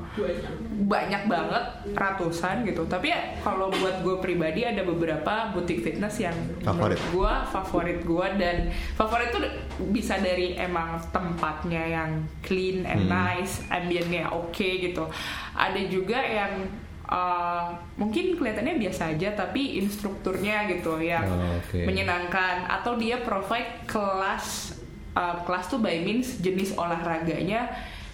banyak 0.83 1.23
banget 1.25 1.63
ratusan 1.93 2.65
gitu. 2.65 2.85
Tapi 2.85 3.13
ya 3.13 3.19
kalau 3.41 3.69
buat 3.69 4.01
gue 4.01 4.15
pribadi 4.19 4.65
ada 4.65 4.81
beberapa 4.81 5.53
butik 5.53 5.81
fitness 5.81 6.17
yang 6.17 6.35
Favorit. 6.61 6.97
gue 7.13 7.33
favorit 7.47 7.99
gue 8.01 8.27
dan 8.37 8.55
favorit 8.93 9.29
tuh 9.29 9.45
bisa 9.93 10.17
dari 10.17 10.57
emang 10.57 10.97
tempatnya 11.09 11.83
yang 11.85 12.11
clean 12.41 12.83
and 12.83 13.05
Hmm. 13.05 13.13
nice, 13.13 13.61
ambiennya 13.69 14.33
oke 14.33 14.57
gitu. 14.81 15.05
Ada 15.53 15.81
juga 15.85 16.17
yang 16.17 16.65
eh, 17.07 17.65
mungkin 17.95 18.35
kelihatannya 18.35 18.77
biasa 18.77 19.15
aja 19.15 19.31
tapi 19.33 19.79
instrukturnya 19.79 20.67
gitu 20.67 20.99
yang 20.99 21.23
Oh, 21.23 21.57
oke. 21.57 21.83
menyenangkan 21.83 22.67
atau 22.67 22.95
dia 22.95 23.19
provide 23.19 23.87
kelas 23.87 24.77
uh, 25.17 25.41
kelas 25.41 25.65
tuh 25.67 25.81
by 25.81 25.97
means 25.99 26.37
jenis 26.37 26.77
olahraganya 26.77 27.65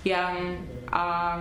yang 0.03 0.55
uh, 0.87 1.35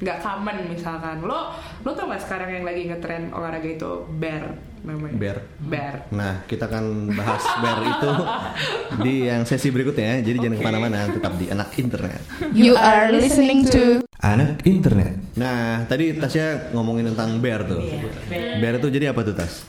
nggak 0.00 0.18
common 0.24 0.56
misalkan 0.72 1.20
lo 1.20 1.52
lo 1.84 1.90
tau 1.92 2.08
gak 2.08 2.24
sekarang 2.24 2.48
yang 2.56 2.64
lagi 2.64 2.88
ngetren 2.88 3.28
olahraga 3.30 3.68
itu 3.68 3.90
bear 4.16 4.56
namanya 4.80 5.12
Bear. 5.12 5.38
bear 5.60 5.94
Nah, 6.08 6.40
kita 6.48 6.64
akan 6.64 7.12
bahas 7.12 7.44
bear 7.60 7.78
itu 7.84 8.10
di 9.04 9.28
yang 9.28 9.44
sesi 9.44 9.68
berikutnya. 9.68 10.24
ya. 10.24 10.32
Jadi 10.32 10.36
jangan 10.40 10.56
ke 10.56 10.64
mana-mana, 10.64 10.98
tetap 11.04 11.36
di 11.36 11.52
anak 11.52 11.68
internet. 11.76 12.20
You 12.56 12.80
are 12.80 13.12
listening 13.12 13.68
to 13.68 14.00
Anak 14.20 14.64
internet. 14.64 15.20
Nah, 15.36 15.84
tadi 15.84 16.16
Tasya 16.16 16.72
ngomongin 16.72 17.12
tentang 17.12 17.40
bear 17.40 17.64
tuh. 17.64 17.80
Bear 18.32 18.80
itu 18.80 18.88
jadi 18.88 19.12
apa 19.12 19.20
tuh 19.20 19.36
Tas? 19.36 19.64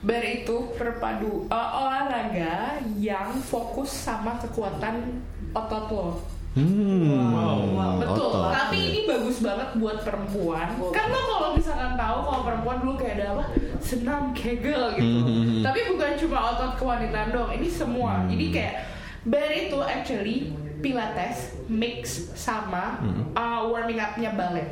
Bear 0.00 0.24
itu 0.24 0.72
perpadu 0.76 1.44
eh, 1.48 1.68
olahraga 1.76 2.80
yang 2.96 3.36
fokus 3.40 3.88
sama 3.92 4.40
kekuatan 4.40 5.24
otot 5.52 5.86
lo. 5.88 6.08
Hmm, 6.56 8.00
Betul. 8.00 8.28
otot. 8.32 8.50
Tapi 8.50 8.76
ini 8.80 9.00
bagus 9.04 9.38
banget 9.38 9.68
buat 9.76 9.98
perempuan. 10.02 10.68
Kan 10.90 11.06
lo 11.08 11.20
kalau 11.28 11.48
misalkan 11.54 11.92
tahu 11.94 12.18
kalau 12.24 12.40
perempuan 12.42 12.76
dulu 12.80 12.94
kayak 12.96 13.14
ada 13.16 13.26
apa 13.34 13.44
senam 13.78 14.32
kegel 14.32 14.96
gitu. 14.96 15.18
Hmm. 15.22 15.60
Tapi 15.62 15.80
bukan 15.88 16.12
cuma 16.16 16.38
otot 16.50 16.72
kewanitaan 16.76 17.28
dong. 17.30 17.50
Ini 17.52 17.68
semua. 17.68 18.24
Hmm. 18.24 18.28
Jadi 18.28 18.44
kayak 18.50 18.74
bear 19.22 19.50
itu 19.50 19.78
actually 19.78 20.36
pilates 20.78 21.58
mix 21.66 22.30
sama 22.32 23.02
Hmm. 23.02 23.34
uh, 23.34 23.60
warming 23.66 23.98
up-nya 23.98 24.32
ballet. 24.32 24.70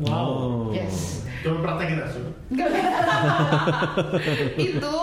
Wow. 0.00 0.72
Yes. 0.72 1.26
Coba 1.42 1.74
praktekin 1.74 1.98
Tas. 1.98 2.14
Nggak. 2.48 2.68
itu 4.70 4.96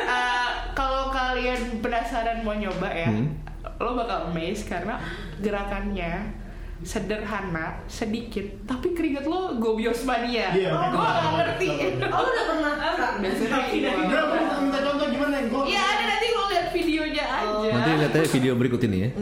uh, 0.00 0.50
kalau 0.72 1.10
kalian 1.10 1.60
penasaran 1.78 2.40
mau 2.40 2.54
nyoba 2.54 2.88
ya, 2.88 3.10
Hmm. 3.10 3.34
Lo 3.80 3.96
bakal 3.96 4.28
amazed 4.28 4.68
karena 4.68 5.00
gerakannya 5.40 6.36
sederhana, 6.80 7.76
sedikit, 7.84 8.64
tapi 8.64 8.96
keringet 8.96 9.28
lo 9.28 9.56
gobios 9.60 10.00
mania. 10.08 10.48
Iya, 10.52 10.72
gue 10.72 10.88
betul. 10.88 11.04
gak 11.04 11.32
ngerti. 11.36 11.68
Oh 12.14 12.24
udah 12.24 12.44
pernah 12.48 12.72
Biasanya 13.20 13.58
gitu. 13.68 13.88
Aku 13.92 14.60
minta 14.64 14.80
contoh 14.80 15.06
gimana 15.12 15.34
yang 15.36 15.48
gue 15.52 15.62
Iya, 15.68 15.82
ada 15.84 16.04
nanti 16.08 16.26
lo 16.32 16.42
lihat 16.48 16.66
videonya 16.72 17.24
aja. 17.70 17.78
Nanti 17.80 17.90
lihat 17.96 18.12
aja 18.12 18.28
video 18.30 18.52
berikut 18.54 18.80
ini 18.82 18.98
ya. 18.98 19.08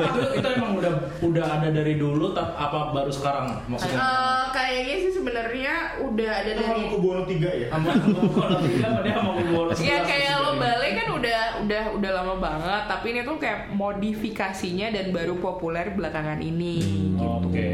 itu 0.00 0.20
itu 0.36 0.48
emang 0.50 0.72
udah 0.76 0.92
udah 1.20 1.44
ada 1.50 1.68
dari 1.70 1.94
dulu 1.94 2.32
apa 2.34 2.90
baru 2.90 3.10
sekarang 3.10 3.46
maksudnya 3.66 3.98
Eh, 4.00 4.42
kayaknya 4.50 4.94
sih 4.98 5.12
sebenarnya 5.12 5.74
udah 6.00 6.30
ada 6.32 6.50
Itu 6.50 6.60
dari 6.60 6.80
sama 6.80 6.90
Kubono 6.90 7.22
3 7.24 7.60
ya 7.62 7.68
sama 7.70 7.88
kalau 7.92 8.56
tiga 8.60 8.80
sama 8.82 8.98
dia 9.00 9.14
sama 9.14 9.30
gue 9.36 9.62
Iya 9.80 9.98
kayak 10.10 10.32
lo 10.38 10.50
ballet 10.56 10.92
kan 10.94 11.08
udah 11.12 11.40
udah 11.60 11.82
udah 11.94 12.10
lama 12.10 12.34
banget, 12.36 12.82
tapi 12.88 13.06
ini 13.12 13.20
tuh 13.20 13.36
kayak 13.36 13.68
modifikasinya 13.70 14.88
dan 14.90 15.12
baru 15.12 15.36
populer 15.36 15.92
belakangan 15.92 16.40
ini. 16.40 16.80
gitu. 17.14 17.20
oke 17.20 17.70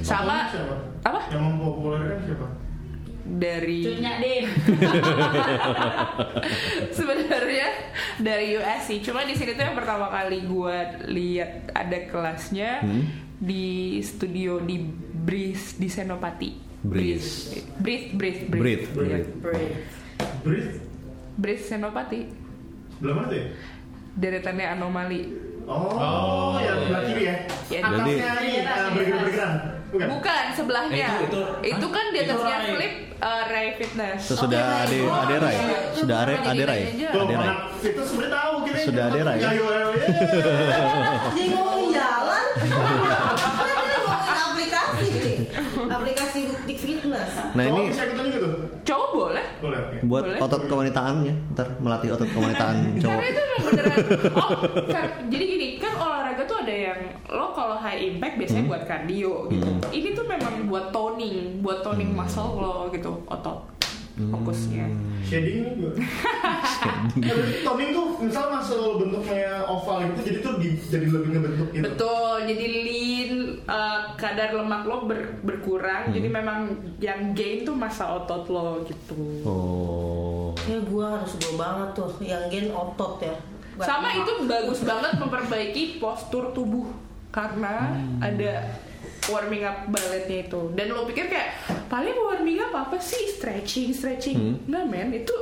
Sama 0.00 0.46
Siapa? 0.48 0.76
apa? 1.02 1.20
Yang 1.28 1.42
mempopulerkan 1.44 2.18
siapa? 2.22 2.46
Dari 3.28 3.84
Cunya 3.84 4.16
Din. 4.16 4.44
sebenarnya 6.96 7.68
dari 8.16 8.56
US 8.56 8.88
sih. 8.88 8.98
Cuma 9.04 9.28
di 9.28 9.36
sini 9.36 9.52
tuh 9.52 9.64
yang 9.68 9.76
pertama 9.76 10.08
kali 10.08 10.48
gue 10.48 10.76
lihat 11.12 11.76
ada 11.76 11.98
kelasnya 12.08 12.80
di 13.38 14.00
studio 14.00 14.58
di 14.64 14.80
Breeze 15.12 15.76
di 15.76 15.92
Senopati. 15.92 16.50
Breeze. 16.78 17.58
Breeze, 17.82 18.14
Breeze, 18.14 18.40
Breathe, 18.48 18.86
Iya, 18.86 19.26
breathe. 19.42 19.76
Breathe? 20.46 20.72
Breeze 21.36 21.64
Senopati. 21.68 22.20
Tuh 22.98 23.12
ya? 23.30 23.44
Deretannya 24.18 24.66
anomali. 24.74 25.22
Oh, 25.68 26.56
ya 26.56 26.74
belah 26.80 27.02
kiri 27.04 27.22
ya? 27.28 27.36
Ya, 27.68 27.80
Atasnya 27.84 28.40
ini, 28.40 28.64
uh, 28.64 28.88
bergerak-bergerak 28.96 29.77
Bukan? 29.88 30.06
Bukan 30.20 30.44
sebelahnya. 30.52 31.08
Itu- 31.24 31.48
itu- 31.64 31.90
kan 31.90 32.04
di 32.12 32.20
itu 32.20 32.28
atasnya 32.28 32.56
flip 32.76 32.92
uh, 33.18 33.42
Ray 33.48 33.68
Fitness. 33.80 34.20
Terus 34.28 34.38
sudah 34.44 34.62
ade 34.84 35.00
ade 35.00 35.36
Rai. 35.40 35.56
Sudah 35.96 36.16
ade 36.22 36.34
ade 36.36 36.44
Ade 36.44 36.64
Rai. 36.68 36.82
anak 37.08 37.58
itu 37.80 38.02
sebenarnya 38.04 38.32
tahu 38.36 38.54
kita 38.62 38.78
Sudah 38.84 39.04
ada. 39.08 39.18
Gayo, 39.38 39.64
ayo, 39.64 39.88
ya. 39.96 40.06
Jadi 41.28 41.44
ngomongin 41.48 41.88
jalan 41.94 42.44
aplikasi 44.28 45.06
nih 45.08 45.36
Aplikasi 45.88 46.38
bukti 46.50 46.74
fitness 46.76 47.30
Nah 47.54 47.64
Cowok 47.64 47.80
ini? 47.80 47.90
Cowok 48.84 49.08
boleh. 49.14 49.37
Boleh, 49.58 49.80
buat 50.02 50.24
Boleh. 50.24 50.40
otot 50.40 50.62
kewanitaannya, 50.64 51.34
ntar 51.52 51.66
melatih 51.78 52.10
otot 52.10 52.28
kewanitaan 52.28 52.76
cowok. 53.02 53.12
Karena 53.12 53.28
itu 53.28 53.42
beneran. 53.58 53.96
Oh, 54.38 54.50
kan- 54.86 55.26
jadi 55.26 55.44
gini 55.44 55.66
kan 55.76 55.92
olahraga 55.94 56.42
tuh 56.44 56.62
ada 56.62 56.70
yang 56.72 57.00
lo 57.28 57.50
kalau 57.50 57.74
high 57.76 57.98
impact 58.08 58.38
biasanya 58.38 58.64
buat 58.66 58.82
cardio 58.84 59.48
gitu. 59.48 59.68
Ini 59.90 60.08
tuh 60.12 60.24
memang 60.24 60.54
buat 60.66 60.88
toning, 60.88 61.60
buat 61.60 61.82
toning 61.82 62.10
muscle 62.10 62.56
lo 62.56 62.88
gitu, 62.88 63.10
otot 63.24 63.58
fokusnya. 64.20 64.86
Shading 65.20 65.56
ini 65.56 65.70
juga. 65.76 65.90
Eh, 67.18 67.62
Toning 67.62 67.90
tuh 67.90 68.06
misal 68.20 68.48
masuk 68.48 68.98
bentuknya 68.98 69.64
oval 69.64 70.02
gitu, 70.04 70.20
jadi 70.24 70.38
tuh 70.40 70.54
di- 70.56 70.78
jadi 70.78 71.06
lebih 71.08 71.30
ngebentuk 71.32 71.68
gitu. 71.70 71.82
Betul, 71.82 72.34
jadi 72.44 72.64
lean, 72.78 73.32
uh, 73.64 73.98
kadar 74.14 74.52
lemak 74.52 74.82
lo 74.84 75.04
ber- 75.04 75.40
berkurang, 75.40 76.10
jadi 76.10 76.28
memang 76.28 76.68
yang 76.98 77.32
gain 77.32 77.62
tuh 77.62 77.74
masa 77.74 78.06
otot 78.14 78.46
lo 78.46 78.84
gitu. 78.84 79.16
Oh. 79.42 80.54
Ya 80.64 80.78
gue 80.78 81.00
harus 81.02 81.32
gue 81.34 81.54
banget 81.54 81.88
tuh 81.94 82.10
Yang 82.20 82.42
gen 82.50 82.66
otot 82.70 83.16
ya 83.18 83.34
Bukan 83.72 83.86
Sama 83.86 84.08
lemak. 84.10 84.20
itu 84.20 84.32
bagus 84.44 84.80
banget 84.82 85.12
memperbaiki 85.16 85.82
postur 85.96 86.52
tubuh 86.52 86.92
karena 87.30 87.88
ada 88.18 88.68
warming 89.28 89.62
up 89.62 89.86
balletnya 89.86 90.38
itu. 90.42 90.60
Dan 90.72 90.90
lo 90.90 91.04
pikir 91.04 91.26
kayak 91.26 91.48
paling 91.86 92.16
warming 92.16 92.58
up 92.58 92.72
apa 92.78 92.96
sih 92.98 93.30
stretching 93.30 93.92
stretching? 93.92 94.64
Nggak 94.64 94.84
men 94.84 95.08
itu 95.14 95.36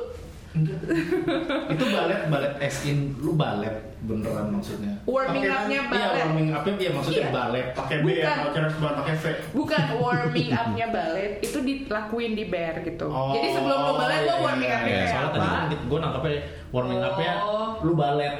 itu 1.68 1.84
balet 1.86 2.20
balet 2.26 2.52
as 2.58 2.80
in 2.82 3.12
lu 3.18 3.36
balet 3.36 3.76
beneran 3.98 4.48
maksudnya 4.50 4.96
warming 5.04 5.44
Pakai 5.44 5.52
up-nya 5.54 5.76
iya 5.76 5.84
ballet. 5.84 6.16
warming 6.22 6.48
upnya 6.48 6.72
iya 6.78 6.90
maksudnya 6.90 7.20
Iya. 7.20 7.28
balet 7.30 7.66
Pakai 7.72 7.96
B 7.98 8.06
ya, 8.06 8.16
Bukan. 8.16 8.32
kalau 8.32 8.52
cara 8.54 8.68
sebelah 8.70 8.94
pakai 8.96 9.14
V. 9.14 9.24
Bukan 9.52 9.82
warming 10.00 10.50
up-nya 10.50 10.86
ballet 10.88 11.32
itu 11.40 11.58
dilakuin 11.60 12.32
di 12.32 12.44
bear 12.46 12.74
gitu. 12.80 13.04
Oh, 13.04 13.32
Jadi 13.32 13.48
sebelum 13.52 13.78
lo 13.78 13.92
ballet 13.94 14.18
lo 14.18 14.24
iya, 14.24 14.36
warming 14.40 14.70
up-nya 14.70 14.88
ya 14.88 14.96
kayak 14.96 15.10
soalnya 15.10 15.28
apa? 15.28 15.36
tadi 15.36 15.46
kan 15.52 15.80
gue 15.84 15.98
nangkapnya 16.00 16.34
warming 16.70 17.00
upnya 17.02 17.32
Oh. 17.38 17.68
lu 17.82 17.92
balet 17.92 18.34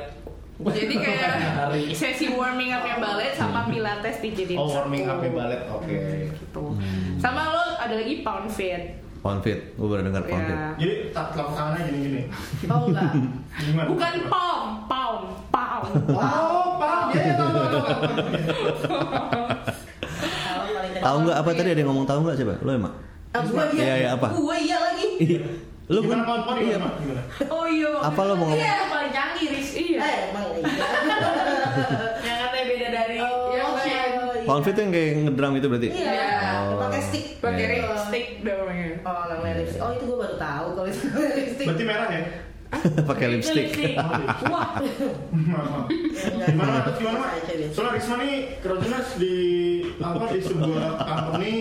Jadi 0.57 0.95
kayak 1.05 1.33
sesi 1.93 2.33
warming 2.33 2.73
up-nya 2.73 2.97
ballet 2.97 3.33
sama 3.33 3.69
pilates 3.69 4.17
dijadiin 4.19 4.57
oh 4.57 4.65
warming 4.67 5.05
satu. 5.05 5.21
upnya 5.21 5.31
balet 5.31 5.61
oke 5.69 5.97
Gitu. 6.33 6.65
Sama 7.17 7.43
lo 7.53 7.65
ada 7.77 7.95
lagi 7.95 8.15
pound 8.21 8.49
fit. 8.49 9.05
Pound 9.21 9.43
fit, 9.43 9.75
gue 9.75 9.85
baru 9.85 10.07
dengar 10.07 10.23
pound 10.25 10.45
fit. 10.45 10.55
Ya. 10.55 10.69
Jadi 10.79 10.95
tak 11.11 11.27
telapak 11.31 11.53
tangannya 11.53 11.83
gini-gini. 11.87 12.23
Oh 12.65 12.81
enggak 12.87 13.11
Gimana? 13.61 13.87
Bukan 13.91 14.15
pound, 14.27 14.69
pound, 14.87 15.25
pound. 15.51 15.93
Oh, 16.17 17.13
dia 17.13 17.23
ya 17.23 17.35
tahu 17.37 17.51
tahu, 17.53 17.69
tahu. 17.71 17.81
Tahu 20.97 21.17
nggak 21.23 21.37
apa 21.39 21.51
tadi 21.53 21.69
ada 21.71 21.81
yang 21.81 21.89
ngomong 21.89 22.07
tahu 22.07 22.19
nggak 22.25 22.37
coba? 22.41 22.55
Lo 22.63 22.71
emang? 22.73 22.95
Ah, 23.31 23.43
gue 23.43 23.65
iya 23.73 23.85
Iya, 23.85 23.95
iya, 23.97 24.09
apa? 24.17 24.29
Gue 24.33 24.57
iya 24.59 24.77
lagi 24.81 25.09
Lo 25.87 26.03
Gimana 26.03 26.23
kawan-kawan 26.25 26.59
Iya. 26.59 26.79
gimana? 26.83 27.23
Oh 27.47 27.65
iya. 27.65 27.91
Apa 28.03 28.21
lo 28.21 28.33
mau 28.35 28.43
ngomong? 28.45 28.59
Iya, 28.59 28.73
yang 28.77 28.91
paling 28.91 29.13
canggih, 29.13 29.47
Riz. 29.49 29.71
Iya. 29.73 29.99
Eh 30.01 30.17
emang 30.27 30.45
iya 30.51 30.67
Yang 32.27 32.37
katanya 32.41 32.65
beda 32.67 32.89
dari 32.93 33.17
Oh, 33.17 33.55
yang 33.55 33.71
lain. 33.73 33.87
iya. 33.87 34.03
Pound 34.43 34.63
fit 34.63 34.77
yang 34.77 34.91
kayak 34.91 35.11
ngedrum 35.21 35.53
itu 35.55 35.67
berarti? 35.69 35.89
Iya 35.93 36.27
Oh. 36.57 36.79
Pakai 36.81 37.01
stick 37.01 37.27
Pakai 37.39 37.63
Iya. 37.63 37.87
lipstick 37.87 38.27
namanya. 38.43 38.89
Oh 39.01 39.25
namanya 39.29 39.55
lipstick 39.57 39.79
Oh 39.81 39.91
itu 39.93 40.05
gue 40.05 40.19
baru 40.19 40.37
tahu 40.37 40.67
kalau 40.75 40.89
itu 40.89 41.07
lipstick 41.37 41.67
Berarti 41.67 41.85
merah 41.85 42.09
ya? 42.09 42.23
Pakai 43.09 43.27
lipstick. 43.31 43.67
Wah 44.45 44.83
Maaf. 45.31 45.87
Gimana 46.43 46.83
Mas? 46.83 46.97
Gimana? 46.97 47.27
Soalnya 47.71 47.93
Risma 47.95 48.15
nih 48.19 48.33
Kerojunas 48.59 49.09
di 49.17 49.35
apa 49.97 50.25
di 50.29 50.41
sebuah 50.41 50.87
company 50.99 51.53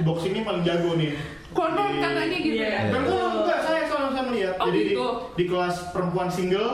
box 0.00 0.18
ini 0.24 0.40
paling 0.40 0.62
jago 0.62 0.94
nih. 0.94 1.18
Konon 1.54 1.92
katanya 2.02 2.38
gitu 2.42 2.58
ya. 2.58 2.90
Dan 2.90 3.00
kok 3.06 3.22
enggak 3.40 3.60
saya 3.62 3.82
soalnya 3.86 4.10
saya 4.10 4.24
melihat. 4.26 4.54
Oh, 4.58 4.66
Jadi 4.68 4.78
di, 4.78 4.86
gitu. 4.90 5.06
di 5.38 5.44
kelas 5.46 5.76
perempuan 5.94 6.28
single. 6.28 6.72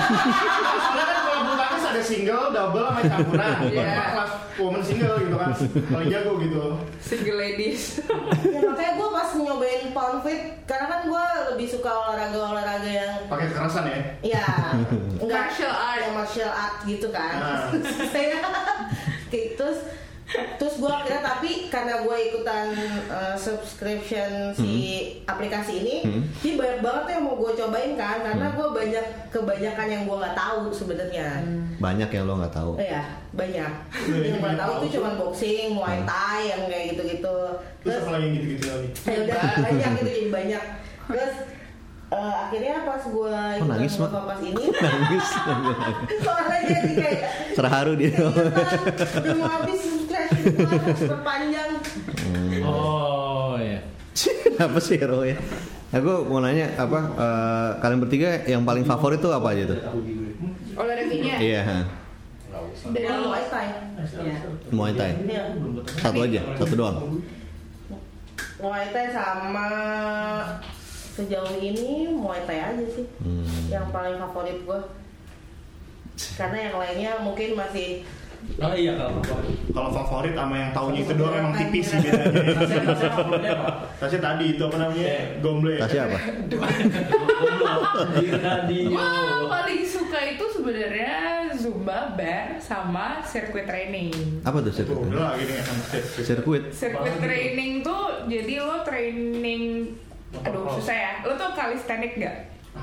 Soalnya 0.80 1.04
kan 1.04 1.18
kalau 1.20 1.40
bulu 1.44 1.56
tangkis 1.56 1.84
ada 1.84 2.02
single, 2.02 2.44
double 2.50 2.84
sama 2.88 3.00
campuran. 3.04 3.54
Iya. 3.68 3.84
Nah, 3.84 4.08
kelas 4.16 4.32
woman 4.56 4.82
single 4.82 5.14
gitu 5.20 5.36
kan. 5.36 5.50
Paling 5.92 6.08
jago 6.08 6.32
gitu. 6.40 6.64
Single 6.98 7.38
ladies. 7.38 7.82
Ya 8.40 8.58
makanya 8.64 8.92
gue 8.96 9.08
pas 9.10 9.28
nyobain 9.36 9.82
pound 9.92 10.18
fit 10.24 10.42
Karena 10.64 10.86
kan 10.88 11.00
gue 11.08 11.24
lebih 11.54 11.66
suka 11.68 11.90
olahraga-olahraga 11.90 12.90
yang 12.90 13.14
Pakai 13.28 13.46
kekerasan 13.52 13.84
ya. 13.88 14.00
Ya 14.36 14.44
enggak 15.20 15.52
Martial 15.52 15.72
art. 15.74 16.00
Yang 16.00 16.14
martial 16.16 16.52
art 16.52 16.76
gitu 16.84 17.08
kan 17.12 17.32
Nah. 17.40 17.68
Saya 18.12 18.38
kayak 19.30 19.48
terus 19.56 19.78
terus 20.30 20.74
gue 20.76 20.86
akhirnya 20.86 21.20
tapi 21.20 21.50
karena 21.66 22.00
gue 22.00 22.16
ikutan 22.24 22.70
uh, 23.06 23.34
subscription 23.34 24.30
si 24.52 24.72
aplikasi 25.24 25.72
ini 25.80 25.96
jadi 26.38 26.54
banyak 26.54 26.78
banget 26.80 27.04
yang 27.10 27.22
mau 27.24 27.34
gue 27.34 27.50
cobain 27.52 27.92
kan 27.94 28.22
karena 28.22 28.46
gue 28.48 28.66
banyak 28.70 29.04
kebanyakan 29.28 29.86
yang 29.88 30.02
gue 30.04 30.16
nggak 30.16 30.36
tahu 30.36 30.70
sebenarnya 30.70 31.28
Banyak 31.80 32.12
yang 32.12 32.24
lo 32.26 32.36
nggak 32.36 32.52
tahu. 32.52 32.76
Oh 32.76 32.84
ya, 32.84 33.00
banyak. 33.32 33.72
Yang 34.04 34.36
gue 34.36 34.52
tahu 34.54 34.72
tuh 34.78 34.90
cuma 34.92 35.10
boxing, 35.16 35.72
muay 35.72 36.04
thai 36.04 36.40
yang 36.46 36.68
kayak 36.68 36.92
gitu-gitu. 36.92 37.36
Terus 37.80 37.88
Terus 37.88 38.04
apa 38.04 38.10
lagi 38.12 38.20
yang 38.22 38.34
gitu-gitu 38.36 38.66
lagi? 38.68 38.88
ya 39.00 39.16
udah 39.24 39.40
banyak 39.64 39.90
itu 39.96 40.04
jadi 40.04 40.28
banyak. 40.28 40.62
Terus 41.08 41.34
eh, 42.10 42.34
akhirnya 42.36 42.74
pas 42.84 43.00
gue 43.00 43.32
Kok 43.56 43.64
nangis, 43.66 43.92
Mak? 43.96 44.10
pas 44.12 44.40
ini 44.42 44.64
Nangis. 44.68 45.26
soalnya 46.20 46.60
jadi 46.68 46.92
kayak 46.92 47.20
Terharu 47.56 47.92
dia. 47.96 48.12
"Iya, 48.12 48.26
udah 49.16 49.34
mau 49.34 49.48
habis 49.56 49.82
subscription 50.40 50.80
gue 50.80 50.94
super 50.96 51.20
panjang. 51.20 51.70
Oh 52.64 53.54
ya. 53.56 53.80
apa 54.58 54.78
sih 54.78 54.96
hero 54.96 55.22
ya? 55.22 55.36
Aku 55.90 56.22
mau 56.24 56.38
nanya 56.38 56.70
apa 56.76 56.98
eh, 57.14 57.68
kalian 57.78 58.00
bertiga 58.00 58.30
yang 58.44 58.62
paling 58.62 58.84
favorit 58.84 59.18
tuh 59.18 59.30
apa 59.30 59.52
aja 59.52 59.64
tuh? 59.66 59.78
olahraganya 60.74 61.34
Iya. 61.38 61.62
Dari 62.90 63.06
muay 63.06 63.44
thai. 63.46 63.66
Iya. 64.20 64.36
Muay 64.70 64.92
Thai. 64.92 65.10
Iya. 65.22 65.42
Satu 65.96 66.18
aja, 66.20 66.40
satu 66.56 66.74
doang. 66.74 66.96
Muay 68.58 68.86
thai 68.90 69.06
sama 69.10 69.68
sejauh 71.10 71.58
ini 71.58 72.06
muay 72.08 72.40
thai 72.44 72.60
aja 72.60 72.84
sih 72.86 73.06
Hmm. 73.18 73.44
yang 73.66 73.86
paling 73.90 74.16
favorit 74.16 74.58
gue. 74.62 74.80
Karena 76.36 76.68
yang 76.68 76.76
lainnya 76.76 77.12
mungkin 77.20 77.56
masih 77.56 78.04
Oh 78.60 78.72
iya 78.72 78.92
kalau 78.94 79.20
Kalau 79.70 79.90
favorit 79.94 80.34
sama 80.34 80.54
yang 80.54 80.70
taunya 80.70 81.00
itu 81.00 81.12
doang 81.14 81.32
emang 81.34 81.54
tipis 81.56 81.86
sih 81.90 81.98
bedanya. 82.00 83.56
Tasnya 83.96 84.20
tadi 84.20 84.44
itu 84.52 84.62
apa 84.62 84.76
namanya? 84.76 85.06
Gomble. 85.40 85.76
Tasnya 85.78 86.02
apa? 86.06 86.18
Radio. 88.40 88.88
Gua 88.90 89.08
paling 89.48 89.82
suka 89.82 90.18
itu 90.26 90.44
sebenarnya 90.50 91.14
zumba 91.56 92.14
bar 92.14 92.56
sama 92.58 93.20
circuit 93.22 93.64
training 93.64 94.12
Apa 94.42 94.60
tuh 94.60 94.72
sirkuit? 94.72 95.08
udah 95.08 95.20
lah 95.20 95.32
gini 95.36 95.52
kan. 95.56 95.76
Sirkuit. 96.20 96.62
Circuit 96.72 97.16
training 97.18 97.80
tuh 97.80 98.26
jadi 98.26 98.54
lo 98.60 98.82
training 98.82 99.62
aduh 100.30 100.62
susah 100.78 100.94
ya 100.94 101.12
lo 101.26 101.34
tuh 101.34 101.50
calisthenic 101.52 102.14
gak? 102.14 102.36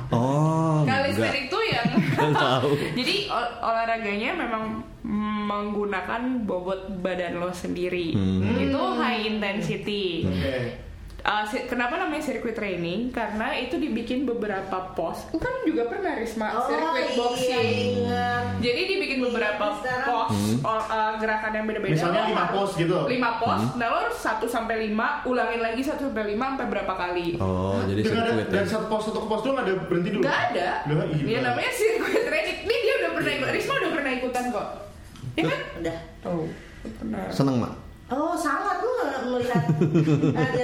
Oh, 0.09 0.81
enggak. 0.81 0.99
Calisthenic 1.05 1.45
tuh 1.47 1.63
yang 1.63 1.89
tahu. 2.33 2.69
jadi 2.93 3.15
ol- 3.27 3.55
olahraganya 3.61 4.31
memang 4.37 4.63
menggunakan 5.47 6.21
bobot 6.43 6.99
badan 6.99 7.37
lo 7.37 7.49
sendiri 7.49 8.11
Hmm. 8.11 8.57
itu 8.57 8.81
high 8.93 9.23
intensity 9.25 10.23
Oke. 10.23 10.86
Uh, 11.27 11.43
si- 11.43 11.67
kenapa 11.67 11.99
namanya 11.99 12.23
circuit 12.23 12.55
training? 12.55 13.11
Karena 13.11 13.51
itu 13.51 13.75
dibikin 13.75 14.23
beberapa 14.23 14.95
pos. 14.95 15.27
Kan 15.29 15.59
juga 15.61 15.83
pernah 15.85 16.15
Risma 16.15 16.55
Oh 16.55 16.63
circuit 16.65 17.03
iya 17.03 17.17
boxing. 17.19 17.67
ingat. 17.99 18.43
Jadi 18.57 18.81
dibikin 18.87 19.19
beberapa 19.21 19.75
Sekarang- 19.75 20.07
pos 20.07 20.31
or- 20.63 20.87
uh, 20.87 21.13
gerakan 21.17 21.51
yang 21.51 21.65
beda-beda. 21.67 21.91
Misalnya 21.93 22.23
lima 22.25 22.45
pos 22.47 22.69
gitu? 22.73 22.95
Lima 23.05 23.35
pos. 23.37 23.59
Nah 23.75 23.85
lo 23.85 23.97
harus 24.01 24.15
satu 24.15 24.47
sampai 24.47 24.79
lima, 24.81 25.19
ulangin 25.23 25.59
lagi 25.59 25.83
satu 25.83 26.07
sampai 26.07 26.31
lima 26.31 26.55
sampai 26.55 26.67
berapa 26.71 26.93
kali? 26.95 27.35
Oh, 27.37 27.75
jadi 27.83 27.99
sirkuit 28.01 28.23
ya. 28.23 28.47
dari 28.47 28.65
satu 28.65 28.87
pos 28.87 29.03
satu 29.05 29.19
ke 29.19 29.27
pos 29.27 29.41
dulu 29.41 29.51
nggak 29.53 29.67
ada 29.67 29.75
berhenti 29.83 30.09
dulu. 30.09 30.23
Gak 30.23 30.39
ada. 30.49 30.69
Iya. 30.87 31.23
Ya 31.27 31.39
namanya 31.43 31.71
circuit 31.71 32.23
training. 32.23 32.57
Ini 32.63 32.75
dia 32.77 32.93
udah 32.97 33.11
pernah 33.13 33.31
ikut. 33.33 33.47
Risma 33.51 33.73
udah 33.75 33.91
pernah 33.91 34.11
ikutan 34.13 34.43
kok. 34.47 34.67
Iya 35.35 35.43
kan? 35.43 35.59
Udah. 35.77 35.97
Oh, 36.23 36.47
pernah. 36.95 37.27
Seneng, 37.29 37.59
Mak? 37.59 37.73
Oh 38.07 38.31
sangat 38.31 38.79
lu 38.79 38.91
melihat 39.27 39.67
ada 40.39 40.63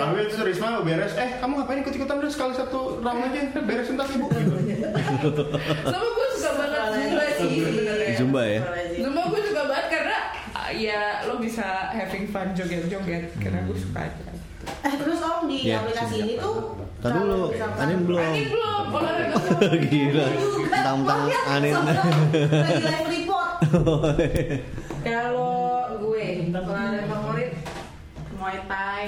Tapi 0.00 0.16
itu 0.24 0.36
Risma 0.40 0.80
beres, 0.80 1.12
eh 1.14 1.30
kamu 1.36 1.52
ngapain 1.60 1.78
ikut-ikutan 1.84 2.16
udah 2.16 2.32
sekali 2.32 2.52
satu 2.56 3.04
round 3.04 3.20
aja, 3.20 3.40
beresin 3.60 4.00
tas 4.00 4.08
ibu 4.10 4.26
gitu. 4.32 4.56
Sama 5.84 6.06
gue 6.08 6.26
suka 6.32 6.50
banget 6.56 6.80
zumba 6.96 7.24
sih. 7.36 7.52
Zumba 8.16 8.42
ya. 8.48 8.60
Zumba 8.96 9.22
gue 9.28 9.40
suka 9.44 9.62
banget 9.68 9.86
karena 9.92 10.18
uh, 10.56 10.70
ya 10.72 11.00
lo 11.28 11.36
bisa 11.36 11.92
having 11.92 12.24
fun 12.26 12.56
joget-joget 12.56 13.28
karena 13.36 13.60
gue 13.68 13.76
suka 13.76 14.08
aja. 14.08 14.24
Eh 14.84 14.94
terus 14.96 15.20
om 15.20 15.48
di 15.48 15.68
Iya, 15.68 15.80
aplikasi 15.80 16.16
ini 16.20 16.34
tuh 16.36 16.76
Tadi 17.00 17.16
dulu, 17.16 17.48
Anin 17.80 18.00
belum. 18.04 18.20
Ini 18.20 18.44
belum 18.52 18.84
olahraga 18.92 19.36
Gila. 19.88 20.26
Bukan, 20.36 20.68
Tentang 20.84 21.20
lihat, 21.32 21.44
Anin. 21.48 21.74
Lagi 21.80 22.84
live 22.84 23.08
report. 23.08 23.52
Kalau 25.00 25.48
gue 25.96 26.24
olahraga 26.52 27.04
favorit 27.08 27.50
Muay 28.36 28.58
Thai. 28.68 29.04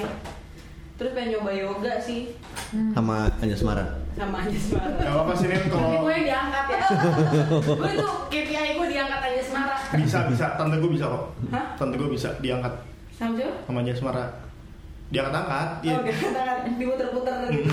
Terus 0.94 1.11
pengen 1.12 1.28
nyoba 1.35 1.50
yoga 1.50 1.92
sih 1.98 2.20
Sama 2.92 3.26
Anja 3.38 3.57
Semara. 3.57 3.85
sama 4.12 4.37
aja 4.38 4.55
Semara. 4.55 4.92
Gak 4.94 5.09
apa-apa 5.11 5.33
sih 5.33 5.46
Tapi 5.48 5.66
kalau 5.66 5.88
gue 5.98 6.12
yang 6.12 6.26
diangkat 6.26 6.64
ya. 6.68 6.81
gue 7.64 7.90
tuh 7.96 8.12
KPI 8.28 8.70
gue 8.74 8.87
diangkat 8.88 9.20
aja 9.22 9.42
Semara. 9.42 9.74
bisa 9.94 10.18
bisa, 10.26 10.46
tante 10.55 10.76
gue 10.76 10.90
bisa 10.90 11.05
kok. 11.07 11.24
Hah? 11.48 11.64
Tante 11.74 11.94
gue 11.96 12.09
bisa 12.09 12.28
diangkat 12.38 12.72
Sama 13.12 13.33
siapa? 13.35 13.57
sama 13.64 13.81
Jas 13.83 14.00
Mara. 14.00 14.24
Diangkat-angkat, 15.09 15.68
iya. 15.83 15.92
Oh, 15.92 16.02
diangkat 16.02 16.57
diputer-puter 16.74 17.37
gitu. 17.50 17.68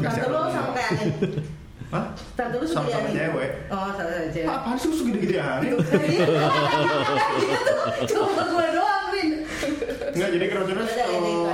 Kasih 0.00 0.20
Tante 0.20 0.26
lu 0.26 0.38
aku. 0.40 0.50
sama 0.50 0.70
kayak. 0.72 0.90
Hah? 1.90 2.04
Tante 2.32 2.54
lu 2.54 2.66
sama 2.66 2.86
Anin. 2.88 3.10
cewek. 3.12 3.50
Oh 3.68 3.88
sama 3.90 4.10
sama 4.10 4.30
cewek. 4.30 4.46
Ah, 4.46 4.56
Apaan 4.56 4.76
sih 4.76 4.86
lu 4.86 4.96
segede-gede 4.96 5.36
aneh? 5.38 5.70
Cuma 8.06 8.42
gue 8.44 8.66
doang 8.72 8.88
Rin. 8.90 8.99
Enggak, 10.10 10.28
jadi 10.30 10.44
itu 10.44 10.56
aja. 10.76 11.04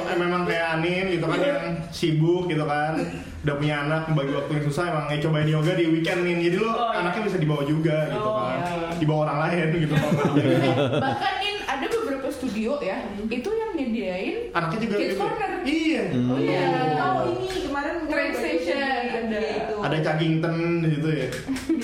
eh, 0.06 0.16
memang 0.16 0.42
kayak 0.42 0.66
Anin 0.72 1.04
gitu 1.10 1.24
kan 1.24 1.38
yang 1.38 1.62
sibuk 1.90 2.44
gitu 2.46 2.64
kan 2.64 2.92
udah 3.40 3.54
punya 3.54 3.76
anak 3.80 4.02
bagi 4.10 4.32
waktu 4.32 4.52
yang 4.52 4.64
susah 4.64 4.84
emang 4.88 5.06
eh 5.08 5.18
cobain 5.18 5.46
yoga 5.46 5.72
di 5.72 5.84
weekend 5.88 6.20
nih 6.20 6.34
jadi 6.42 6.56
lo 6.58 6.66
Oh, 6.66 6.74
iya. 6.88 6.98
anaknya 6.98 7.22
bisa 7.24 7.38
dibawa 7.38 7.62
juga 7.62 7.96
gitu 8.08 8.24
Oh, 8.24 8.34
kan 8.36 8.58
iya. 8.58 8.90
dibawa 8.96 9.20
orang 9.24 9.38
lain 9.44 9.66
gitu 9.78 9.94
kan 9.94 10.10
Bahkan 11.04 11.34
ada 11.66 11.86
beberapa 11.88 12.28
studio 12.28 12.70
ya, 12.80 12.96
itu 13.22 13.48
yang 13.48 13.70
nyediain 13.72 14.34
anaknya 14.50 14.78
juga 14.80 14.94
Kids 14.96 15.08
gitu. 15.08 15.20
corner. 15.20 15.50
iya 15.62 16.02
Oh 16.26 16.38
iya. 16.38 16.64
Oh 16.98 17.22
ini 17.28 17.58
kemarin 17.62 17.94
Train 18.06 18.32
station 18.32 18.80
ada. 19.06 19.40
ada 19.80 19.96
Cagington 20.00 20.54
di 20.80 20.88
situ 20.90 21.08
ya 21.12 21.26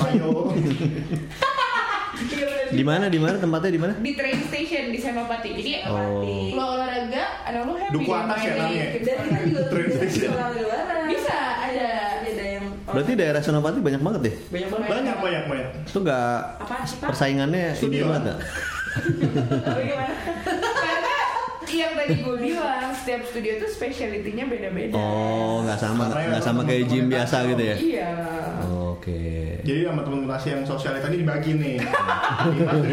ayo 0.03 0.31
Di 2.71 2.83
mana? 2.83 3.05
Di 3.07 3.17
mana 3.17 3.37
tempatnya 3.37 3.69
di 3.69 3.81
mana? 3.81 3.93
di 3.95 4.13
train 4.13 4.41
station 4.43 4.89
di 4.89 4.99
Senopati. 4.99 5.51
Jadi 5.53 5.73
Oh. 5.85 6.25
lo 6.51 6.65
olahraga, 6.75 7.25
anak 7.45 7.63
lo 7.63 7.75
happy. 7.75 7.95
Duku 7.95 8.11
atas 8.11 8.39
ya 8.39 8.53
namanya? 8.55 8.87
Dan 8.95 9.17
kita 9.21 9.39
juga 9.43 9.63
Train 9.71 9.87
bisa 9.87 9.99
station. 9.99 10.31
Bisa, 11.09 11.37
ada. 11.63 11.89
Ada 12.23 12.45
yang 12.51 12.65
Berarti 12.85 13.13
daerah 13.15 13.41
Senopati 13.41 13.79
banyak 13.79 14.01
banget 14.01 14.21
deh. 14.23 14.35
banyak 14.47 14.69
banget. 14.69 14.89
banyak 14.89 15.17
banyak 15.19 15.43
banyak 15.47 15.69
Itu 15.83 15.99
nggak 16.01 16.37
Apa 16.59 16.75
sih 16.83 16.97
pak? 16.97 17.09
persaingannya 17.09 17.65
ini 17.67 17.77
Studio. 17.77 18.03
banget 18.07 18.23
nggak? 18.23 18.39
Tapi 19.67 19.83
gimana? 19.83 20.15
Karena 20.75 21.17
yang 21.67 21.93
tadi 21.95 22.15
gue 22.19 22.37
bilang 22.39 22.93
setiap 22.93 23.23
studio 23.25 23.53
tuh 23.57 23.71
speciality-nya 23.71 24.45
beda-beda. 24.45 24.93
Oh, 24.93 25.65
nggak 25.65 25.79
sama, 25.79 26.05
nggak 26.07 26.29
yang 26.31 26.45
sama 26.45 26.61
kayak 26.63 26.85
gym 26.87 27.09
biasa 27.09 27.37
gitu 27.47 27.63
ya? 27.63 27.77
Iya. 27.79 28.09
Oke. 29.03 29.59
jadi 29.61 29.81
sama 29.85 30.01
teman-teman 30.01 30.31
Tasya 30.31 30.51
yang 30.53 30.63
sosial 30.63 30.95
tadi 30.97 31.19
dibagi 31.19 31.59
nih 31.59 31.75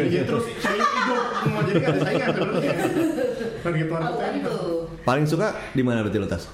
dia 0.04 0.26
terus 0.26 0.42
saya 0.58 0.74
hidup 0.74 1.22
mau 1.46 1.62
jadi 1.62 1.86
ada 1.86 2.00
saingan 2.00 2.34
kan 3.60 3.72
gitu 3.72 3.92
Aku 3.92 4.16
kan 4.16 4.34
tuh. 4.40 4.90
Paling 5.00 5.22
suka 5.22 5.46
di 5.70 5.82
mana 5.82 6.02
berarti 6.02 6.18
lo 6.18 6.26
tas? 6.26 6.50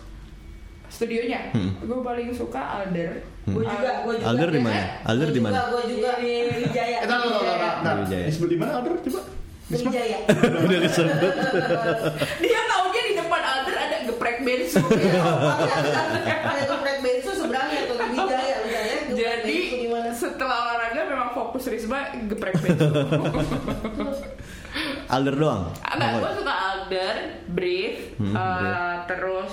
Studionya, 0.86 1.50
Hmm. 1.50 1.72
gue 1.78 1.98
paling 2.00 2.30
suka 2.30 2.58
Alder. 2.78 3.24
Gue 3.44 3.62
juga, 3.62 3.90
gue 4.02 4.14
juga. 4.16 4.26
Alder 4.26 4.48
di 4.50 4.60
mana? 4.60 4.82
Alder 5.02 5.30
di 5.30 5.40
mana? 5.40 5.56
Gue 5.68 5.82
juga 5.88 6.10
Di 6.16 6.32
Wijaya. 6.56 6.98
Eh, 7.00 7.08
tahu, 7.08 7.26
tahu. 7.82 7.96
Wijaya. 8.02 8.24
Disebut 8.26 8.48
di 8.48 8.56
mana 8.56 8.70
Alder 8.76 8.92
coba? 9.00 9.20
Wijaya. 9.68 10.18
Udah 10.66 10.78
disebut. 10.78 11.32
Dia 12.38 12.60
taunya 12.66 13.02
di 13.02 13.12
depan 13.14 13.42
Alder 13.42 13.76
ada 13.76 13.96
geprek 14.04 14.36
bensu. 14.42 14.78
Ada 14.82 16.62
geprek 16.66 16.98
bensu 17.00 17.30
seberangnya 17.34 17.80
tuh 17.86 17.96
di 17.96 18.06
Wijaya. 18.12 18.54
Wijaya 18.62 18.94
geprek 19.04 19.14
Jadi 19.14 19.56
bensu 19.58 19.76
di 19.76 19.88
mana? 19.88 20.10
setelah 20.12 20.56
olahraga 20.64 21.00
fokus 21.56 21.72
Risma 21.72 22.00
geprek 22.28 22.52
bensu. 22.60 22.84
Alder 25.08 25.34
doang. 25.34 25.72
Enggak, 25.80 26.20
gue 26.20 26.32
suka 26.36 26.52
Alder, 26.54 27.16
Breathe, 27.48 28.00
Hmm, 28.20 28.36
Breathe. 28.36 29.00
terus 29.08 29.52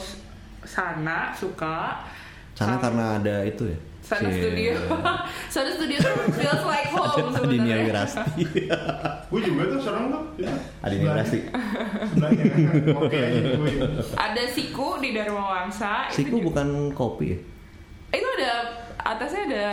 Sana 0.63 1.31
suka. 1.31 2.03
Sana 2.51 2.75
Sama- 2.75 2.81
karena 2.81 3.05
ada 3.19 3.35
itu 3.43 3.63
ya. 3.65 3.79
Sana 4.03 4.27
si- 4.27 4.35
Studio. 4.37 4.75
Sana 5.53 5.69
Studio 5.71 5.95
tuh 5.97 6.11
feels 6.33 6.63
like 6.65 6.91
home 6.93 7.31
sebenarnya. 7.31 7.87
Wirasti. 7.87 8.43
Gue 9.29 9.39
juga 9.41 9.63
tuh 9.65 9.79
sekarang 9.79 10.03
tuh. 10.09 10.23
itu. 10.35 10.51
Ada 10.83 10.91
Dinia 10.91 11.11
Wirasti. 11.13 11.39
Ada 14.13 14.43
Siku 14.49 14.99
di 14.99 15.15
Dharma 15.15 15.43
Wangsa. 15.55 16.07
itu 16.09 16.19
Siku 16.19 16.35
bukan 16.43 16.67
kopi 16.91 17.25
ya? 17.31 17.39
itu 18.13 18.29
ada 18.37 18.83
atasnya 19.05 19.41
ada 19.45 19.65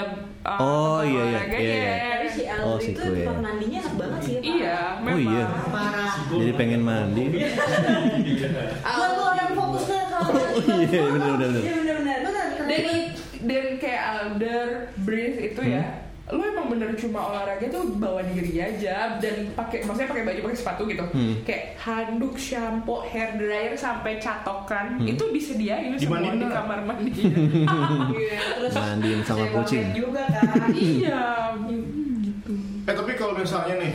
uh, 0.43 0.59
Oh, 0.59 1.01
iya, 1.01 1.23
iya, 1.23 1.23
olahraganya. 1.31 1.61
iya, 1.61 1.79
iya. 1.81 2.09
Tapi 2.11 2.27
si 2.29 2.43
Oh, 2.61 2.77
si 2.77 2.91
itu 2.91 3.01
Queen. 3.01 3.15
tempat 3.21 3.37
mandinya 3.41 3.79
enak 3.81 3.95
banget 3.97 4.21
sih. 4.21 4.35
Pak. 4.35 4.43
Iya, 4.45 4.77
Oh 4.77 5.01
memang. 5.01 5.21
iya. 5.25 5.45
Parah. 5.67 6.13
Jadi 6.29 6.53
pengen 6.53 6.81
mandi. 6.83 7.25
Gua 8.91 9.07
tuh 9.09 9.27
orang 9.29 9.51
fokusnya 9.53 10.01
kalau 10.05 10.31
Iya 10.61 11.01
benar 11.07 11.31
benar 11.31 11.49
benar. 11.49 11.61
Iya 11.61 11.73
benar-benar. 11.75 12.19
benar 12.21 12.47
Dan 12.61 12.83
i- 12.89 13.11
dan 13.41 13.67
kayak 13.77 14.03
Alder, 14.05 14.69
Breeze 14.99 15.39
itu 15.43 15.61
ya, 15.65 16.10
lo 16.31 16.41
emang 16.41 16.67
bener 16.69 16.95
cuma 16.95 17.21
olahraga 17.25 17.67
tuh 17.67 17.83
bawa 17.93 18.23
diri 18.25 18.57
aja 18.57 19.17
dan 19.17 19.51
pakai 19.51 19.83
maksudnya 19.83 20.09
pakai 20.09 20.25
baju 20.25 20.41
pakai 20.45 20.57
sepatu 20.57 20.83
gitu 20.85 21.05
Hmm. 21.11 21.35
kayak 21.43 21.75
handuk 21.77 22.35
shampoo 22.35 23.03
hair 23.03 23.35
dryer 23.35 23.75
sampai 23.75 24.17
catokan 24.17 24.97
Hmm. 24.97 25.07
itu 25.07 25.25
disediain 25.29 25.91
semua 25.95 26.23
di 26.23 26.41
kamar 26.41 26.81
mandi 26.81 27.11
Iya, 28.17 28.39
terus 28.57 28.73
Mandiin 28.73 29.21
sama 29.23 29.45
kucing. 29.53 29.91
juga 29.93 30.23
kan. 30.25 30.71
iya 30.77 31.51
gitu 32.21 32.53
Eh 32.83 32.95
tapi 32.95 33.13
kalau 33.13 33.35
misalnya 33.35 33.75
nih 33.79 33.93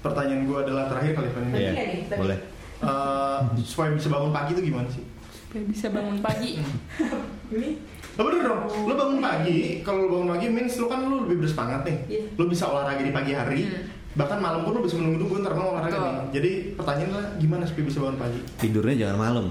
pertanyaan 0.00 0.44
gue 0.44 0.58
adalah 0.58 0.84
terakhir 0.86 1.12
kali. 1.14 1.28
Tadi 1.28 1.48
Iya. 1.54 1.70
nih? 1.72 2.00
Tadi. 2.06 2.20
Boleh. 2.20 2.38
Eh, 2.76 3.38
supaya 3.62 3.92
bisa 3.92 4.08
bangun 4.08 4.28
pagi 4.30 4.50
itu 4.52 4.62
gimana 4.64 4.88
sih? 4.88 5.04
supaya 5.44 5.64
bisa 5.64 5.86
bangun 5.88 6.18
pagi 6.18 6.58
Ini 7.54 7.70
Lo 8.14 8.22
bener 8.24 8.42
dong, 8.42 8.60
lo 8.84 8.94
bangun 8.94 9.18
pagi, 9.18 9.58
kalau 9.80 9.98
lo 10.00 10.12
bangun 10.14 10.28
pagi 10.30 10.46
means 10.48 10.74
lo 10.76 10.86
kan 10.86 11.02
lo 11.02 11.26
lebih 11.26 11.42
bersemangat 11.42 11.82
nih 11.82 11.96
Iya. 12.08 12.22
Lo 12.34 12.46
bisa 12.46 12.64
olahraga 12.64 13.00
di 13.00 13.10
pagi 13.10 13.32
hari, 13.32 13.60
Hmm. 13.64 13.90
bahkan 14.14 14.38
malam 14.38 14.62
pun 14.62 14.72
lo 14.72 14.80
bisa 14.80 14.94
menunggu-nunggu 14.94 15.40
ntar 15.40 15.52
lo 15.52 15.72
olahraga 15.72 15.90
Betul. 15.90 16.06
nih 16.06 16.26
Jadi 16.30 16.50
pertanyaan 16.72 17.08
adalah 17.10 17.26
gimana 17.36 17.62
supaya 17.64 17.84
bisa 17.84 17.98
bangun 18.00 18.18
pagi? 18.20 18.40
Tidurnya 18.56 18.94
jangan 19.00 19.18
malam. 19.18 19.46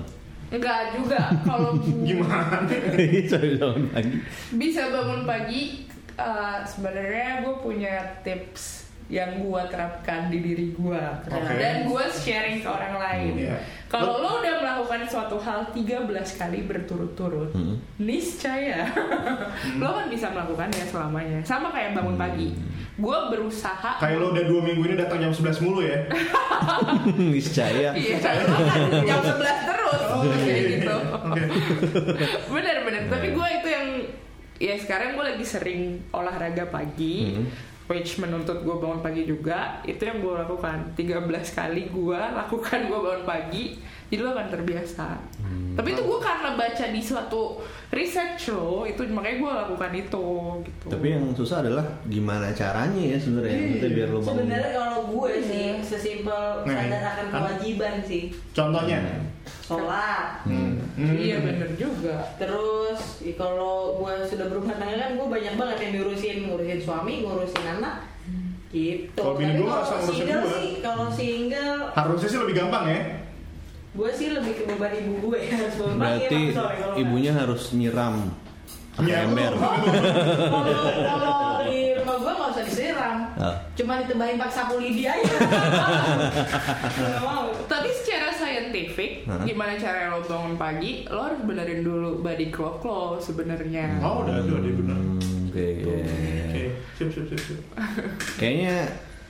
enggak 0.50 0.80
juga 0.94 1.20
kalau 1.42 1.74
Gimana? 2.08 2.62
Bisa 3.18 3.36
bangun 3.58 3.86
pagi. 3.90 4.14
bisa 4.54 4.82
bangun 4.88 5.22
pagi 5.24 5.62
uh, 6.14 6.62
sebenarnya 6.64 7.42
gue 7.42 7.56
punya 7.58 7.94
tips 8.22 8.86
yang 9.08 9.40
gue 9.40 9.62
terapkan 9.68 10.28
di 10.28 10.40
diri 10.40 10.72
gue 10.72 11.04
Oke. 11.28 11.54
dan 11.60 11.84
gue 11.86 12.04
sharing 12.10 12.60
ke 12.60 12.70
orang 12.70 12.96
lain. 12.96 13.34
Iya. 13.46 13.58
Kalau 13.86 14.18
lo 14.18 14.42
udah 14.42 14.58
melakukan 14.58 15.06
suatu 15.06 15.38
hal 15.38 15.70
13 15.70 16.10
kali 16.34 16.66
berturut-turut, 16.66 17.54
Hmm. 17.54 17.78
niscaya 17.98 18.90
lo 19.78 19.90
kan 19.94 20.08
bisa 20.08 20.30
melakukannya 20.30 20.84
selamanya. 20.84 21.40
Sama 21.44 21.70
kayak 21.70 21.94
bangun 21.94 22.18
pagi. 22.18 22.58
Gue 22.94 23.18
berusaha 23.30 23.98
Kayak 23.98 24.18
lo 24.18 24.34
udah 24.34 24.44
dua 24.46 24.62
minggu 24.62 24.82
ini 24.84 24.96
datang 24.96 25.18
jam 25.20 25.30
11 25.30 25.62
mulu 25.62 25.82
ya? 25.82 25.98
Niscaya. 27.34 27.90
Iya, 27.94 28.18
kan 28.18 28.36
jam 29.04 29.20
11 29.20 29.68
terus 29.68 30.02
kayak 30.40 30.64
gitu. 30.72 30.96
Oke. 31.12 31.42
Bener-bener. 32.50 33.02
Tapi 33.08 33.28
gue 33.30 33.48
itu 33.52 33.68
yang 33.68 33.88
ya 34.58 34.76
sekarang 34.78 35.14
gue 35.14 35.26
lagi 35.26 35.46
sering 35.46 35.82
olahraga 36.10 36.66
pagi. 36.66 37.36
Hmm. 37.36 37.46
Which 37.84 38.16
menuntut 38.16 38.62
gue 38.62 38.76
bangun 38.76 39.00
pagi 39.00 39.24
juga 39.24 39.84
Itu 39.84 40.00
yang 40.02 40.20
gue 40.20 40.34
lakukan 40.38 40.96
13 40.96 41.20
kali 41.52 41.88
gue 41.88 42.16
lakukan 42.16 42.80
gue 42.86 42.96
bangun 42.98 43.24
pagi 43.24 43.76
Jadi 44.08 44.20
lo 44.20 44.32
akan 44.32 44.48
terbiasa 44.50 45.08
Hmm. 45.44 45.76
Tapi 45.76 45.92
itu 45.92 46.02
gue 46.02 46.20
karena 46.22 46.56
baca 46.56 46.86
di 46.88 47.02
suatu 47.02 47.60
research 47.90 48.54
lo 48.54 48.86
Itu 48.86 49.04
makanya 49.10 49.38
gue 49.38 49.52
lakukan 49.60 49.92
itu 49.92 50.28
gitu 50.64 50.88
Tapi 50.88 51.08
yang 51.12 51.26
susah 51.34 51.60
adalah 51.60 51.84
gimana 52.06 52.54
caranya 52.54 53.04
ya 53.04 53.18
sebenarnya 53.18 53.58
Maksudnya 53.58 53.90
biar 53.92 54.08
lo 54.08 54.20
bangun. 54.22 54.38
Sebenarnya 54.40 54.72
kalau 54.72 55.00
gue 55.10 55.32
sih 55.42 55.66
sesimpel 55.82 56.42
Nih, 56.64 56.72
sadar 56.72 57.02
akan 57.04 57.26
kan? 57.26 57.34
kewajiban 57.36 57.96
sih. 58.02 58.24
Contohnya? 58.54 59.00
Sholat. 59.64 60.44
Hmm. 60.44 60.76
Hmm. 61.00 61.16
Iya 61.16 61.40
bener 61.40 61.72
juga 61.80 62.36
Terus 62.36 63.24
kalau 63.40 63.96
gue 63.98 64.14
sudah 64.28 64.46
berumah 64.52 64.76
tangga 64.76 65.00
kan 65.00 65.12
gue 65.16 65.26
banyak 65.26 65.54
banget 65.56 65.78
yang 65.80 65.92
diurusin, 65.96 66.38
ngurusin 66.46 66.80
suami, 66.84 67.24
ngurusin 67.24 67.66
anak, 67.80 68.04
gitu. 68.70 69.16
Kalau 69.16 69.40
bini 69.40 69.64
kalau 69.64 69.82
usah 69.82 69.98
ngurusin 70.04 70.20
single 70.20 70.44
gua. 70.44 70.52
sih, 70.52 70.70
kalau 70.84 71.08
single, 71.10 71.80
Harusnya 71.96 72.28
sih 72.28 72.40
lebih 72.44 72.56
gampang 72.60 72.86
ya? 72.88 73.02
gue 73.94 74.10
sih 74.10 74.34
lebih 74.34 74.58
ke 74.58 74.64
beban 74.66 74.90
ibu 74.90 75.14
gue 75.22 75.38
harus 75.46 75.76
beban 75.78 76.02
Berarti 76.02 76.40
iya, 76.50 76.58
sorry, 76.58 76.76
kalau 76.82 76.96
ibunya 76.98 77.32
harus 77.32 77.64
nyiram 77.72 78.16
Iya, 78.94 79.26
ember. 79.26 79.58
kalau 79.58 81.62
rumah 82.14 82.22
gue 82.24 82.34
nggak 82.36 82.52
usah 82.52 82.64
disiram, 82.64 83.18
Oh. 83.36 83.56
cuma 83.74 83.94
ditebahin 84.00 84.38
pakai 84.38 84.54
sapu 84.54 84.76
lidi 84.78 85.04
aja. 85.04 85.26
Mau. 87.20 87.50
Tapi 87.66 87.90
secara 87.92 88.30
scientific, 88.30 89.26
Hah? 89.26 89.42
gimana 89.42 89.74
cara 89.76 90.10
lo 90.10 90.22
bangun 90.22 90.56
pagi, 90.56 91.08
lo 91.08 91.20
harus 91.24 91.42
benerin 91.42 91.82
dulu 91.82 92.20
body 92.20 92.48
clock 92.50 92.82
lo 92.82 93.18
sebenarnya. 93.18 93.98
Oh 94.00 94.22
udah, 94.22 94.40
udah, 94.40 94.56
udah 94.56 94.74
bener 94.76 94.98
Hmm, 95.04 95.50
Oke. 95.50 95.68
Oke, 95.84 96.64
sip, 96.94 97.10
sip, 97.10 97.26
sip, 97.28 97.40
sip. 97.40 97.60
Kayaknya 98.40 98.76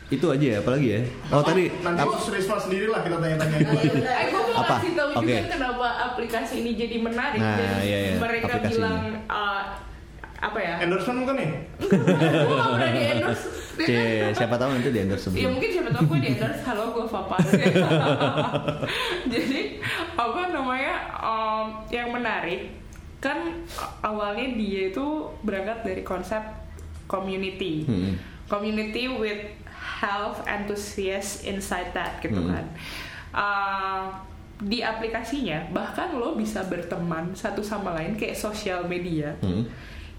itu 0.09 0.25
aja 0.25 0.45
ya, 0.45 0.57
apalagi 0.59 0.87
ya. 0.89 1.01
Oh 1.29 1.41
tadi 1.41 1.71
Nanti 1.79 1.99
ap- 1.99 2.11
lo 2.11 2.19
sendiri 2.59 2.85
lah 2.87 3.01
kita 3.01 3.17
tanya-tanya 3.17 3.57
Nah, 3.57 3.73
ya 3.73 3.91
udah. 3.91 4.13
Eh, 4.13 4.25
gue 4.25 4.41
mau 4.43 4.53
Apa? 4.59 4.75
kasih 4.77 4.91
tahu 4.93 5.09
Oke. 5.13 5.25
juga 5.25 5.43
kenapa 5.49 5.87
aplikasi 6.05 6.53
ini 6.59 6.71
jadi 6.75 6.95
menarik 6.99 7.39
Nah, 7.39 7.55
dan 7.55 7.69
iya, 7.81 7.97
iya, 8.05 8.13
mereka 8.17 8.45
aplikasi 8.51 8.71
bilang 8.77 8.99
ini. 9.01 9.19
uh, 9.25 9.63
apa 10.43 10.59
ya? 10.59 10.75
Endorsement 10.79 11.23
bukan 11.23 11.35
nih? 11.35 11.49
gue 11.79 11.97
gak 12.53 12.69
pernah 12.69 12.89
di 12.89 13.01
endorse. 13.09 13.45
C, 13.75 13.89
siapa 14.31 14.55
tahu 14.55 14.69
nanti 14.71 14.89
di 14.89 14.99
endorse 14.99 15.23
Ya 15.23 15.27
sebelum. 15.33 15.51
mungkin 15.51 15.69
siapa 15.71 15.89
tahu 15.89 16.03
gue 16.05 16.19
di 16.19 16.29
endorse 16.29 16.61
halo 16.61 16.83
gue 16.91 17.05
Fapas 17.07 17.45
Jadi 19.33 19.61
apa 20.13 20.41
namanya 20.49 20.93
um, 21.17 21.65
yang 21.89 22.09
menarik 22.09 22.69
kan 23.17 23.63
awalnya 24.01 24.51
dia 24.51 24.91
itu 24.91 25.05
berangkat 25.41 25.79
dari 25.81 26.03
konsep 26.03 26.43
community 27.05 27.83
Hmm. 27.83 28.13
community 28.45 29.07
with 29.07 29.47
health 29.73 30.43
enthusiast 30.45 31.41
inside 31.41 31.91
that 31.91 32.19
gitu 32.19 32.37
Hmm. 32.37 32.51
kan 32.53 32.65
Uh, 33.33 34.13
di 34.59 34.79
aplikasinya 34.79 35.65
bahkan 35.69 36.13
lo 36.13 36.35
bisa 36.35 36.61
berteman 36.63 37.33
satu 37.33 37.59
sama 37.59 37.89
lain 37.93 38.13
kayak 38.13 38.37
sosial 38.37 38.85
media 38.85 39.33
Hmm. 39.39 39.65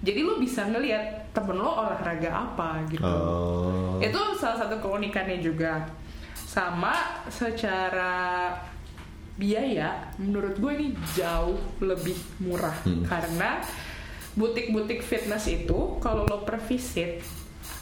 Jadi 0.05 0.21
lo 0.21 0.37
bisa 0.37 0.63
ngelihat 0.65 1.33
temen 1.33 1.57
lo 1.57 1.73
olahraga 1.75 2.29
apa 2.31 2.85
gitu 2.87 3.03
Oh. 3.03 3.97
itu 3.99 4.15
salah 4.37 4.61
satu 4.61 4.77
keunikannya 4.79 5.41
juga 5.41 5.89
sama 6.37 6.93
secara 7.27 8.53
biaya 9.35 10.15
menurut 10.17 10.55
gue 10.55 10.73
ini 10.73 10.89
jauh 11.13 11.59
lebih 11.81 12.15
murah 12.39 12.77
Hmm. 12.85 13.03
karena 13.03 13.59
butik-butik 14.35 15.01
fitness 15.01 15.49
itu 15.49 15.99
kalau 15.99 16.23
lo 16.23 16.43
per 16.43 16.61
visit 16.61 17.19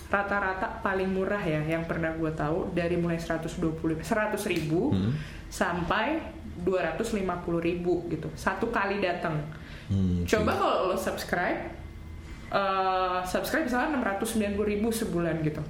rata-rata 0.09 0.81
paling 0.81 1.09
murah 1.09 1.41
ya 1.41 1.61
yang 1.67 1.83
pernah 1.83 2.13
gue 2.13 2.29
tahu 2.31 2.71
dari 2.71 2.95
mulai 2.95 3.17
120 3.17 3.57
100 3.99 4.05
ribu 4.47 4.93
Hmm. 4.93 5.13
sampai 5.49 6.21
250 6.55 7.21
ribu 7.59 8.09
gitu 8.09 8.29
satu 8.33 8.69
kali 8.69 9.01
datang 9.01 9.37
Hmm, 9.83 10.25
Coba 10.25 10.57
kalau 10.57 10.77
lo 10.87 10.97
subscribe, 10.97 11.69
eh, 12.53 13.19
subscribe 13.25 13.65
misalnya 13.65 13.99
690 13.99 14.61
ribu 14.63 14.89
sebulan 14.93 15.41
gitu. 15.41 15.65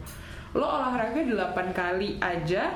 Lo 0.52 0.66
olahraga 0.68 1.22
8 1.22 1.72
kali 1.72 2.20
aja, 2.20 2.68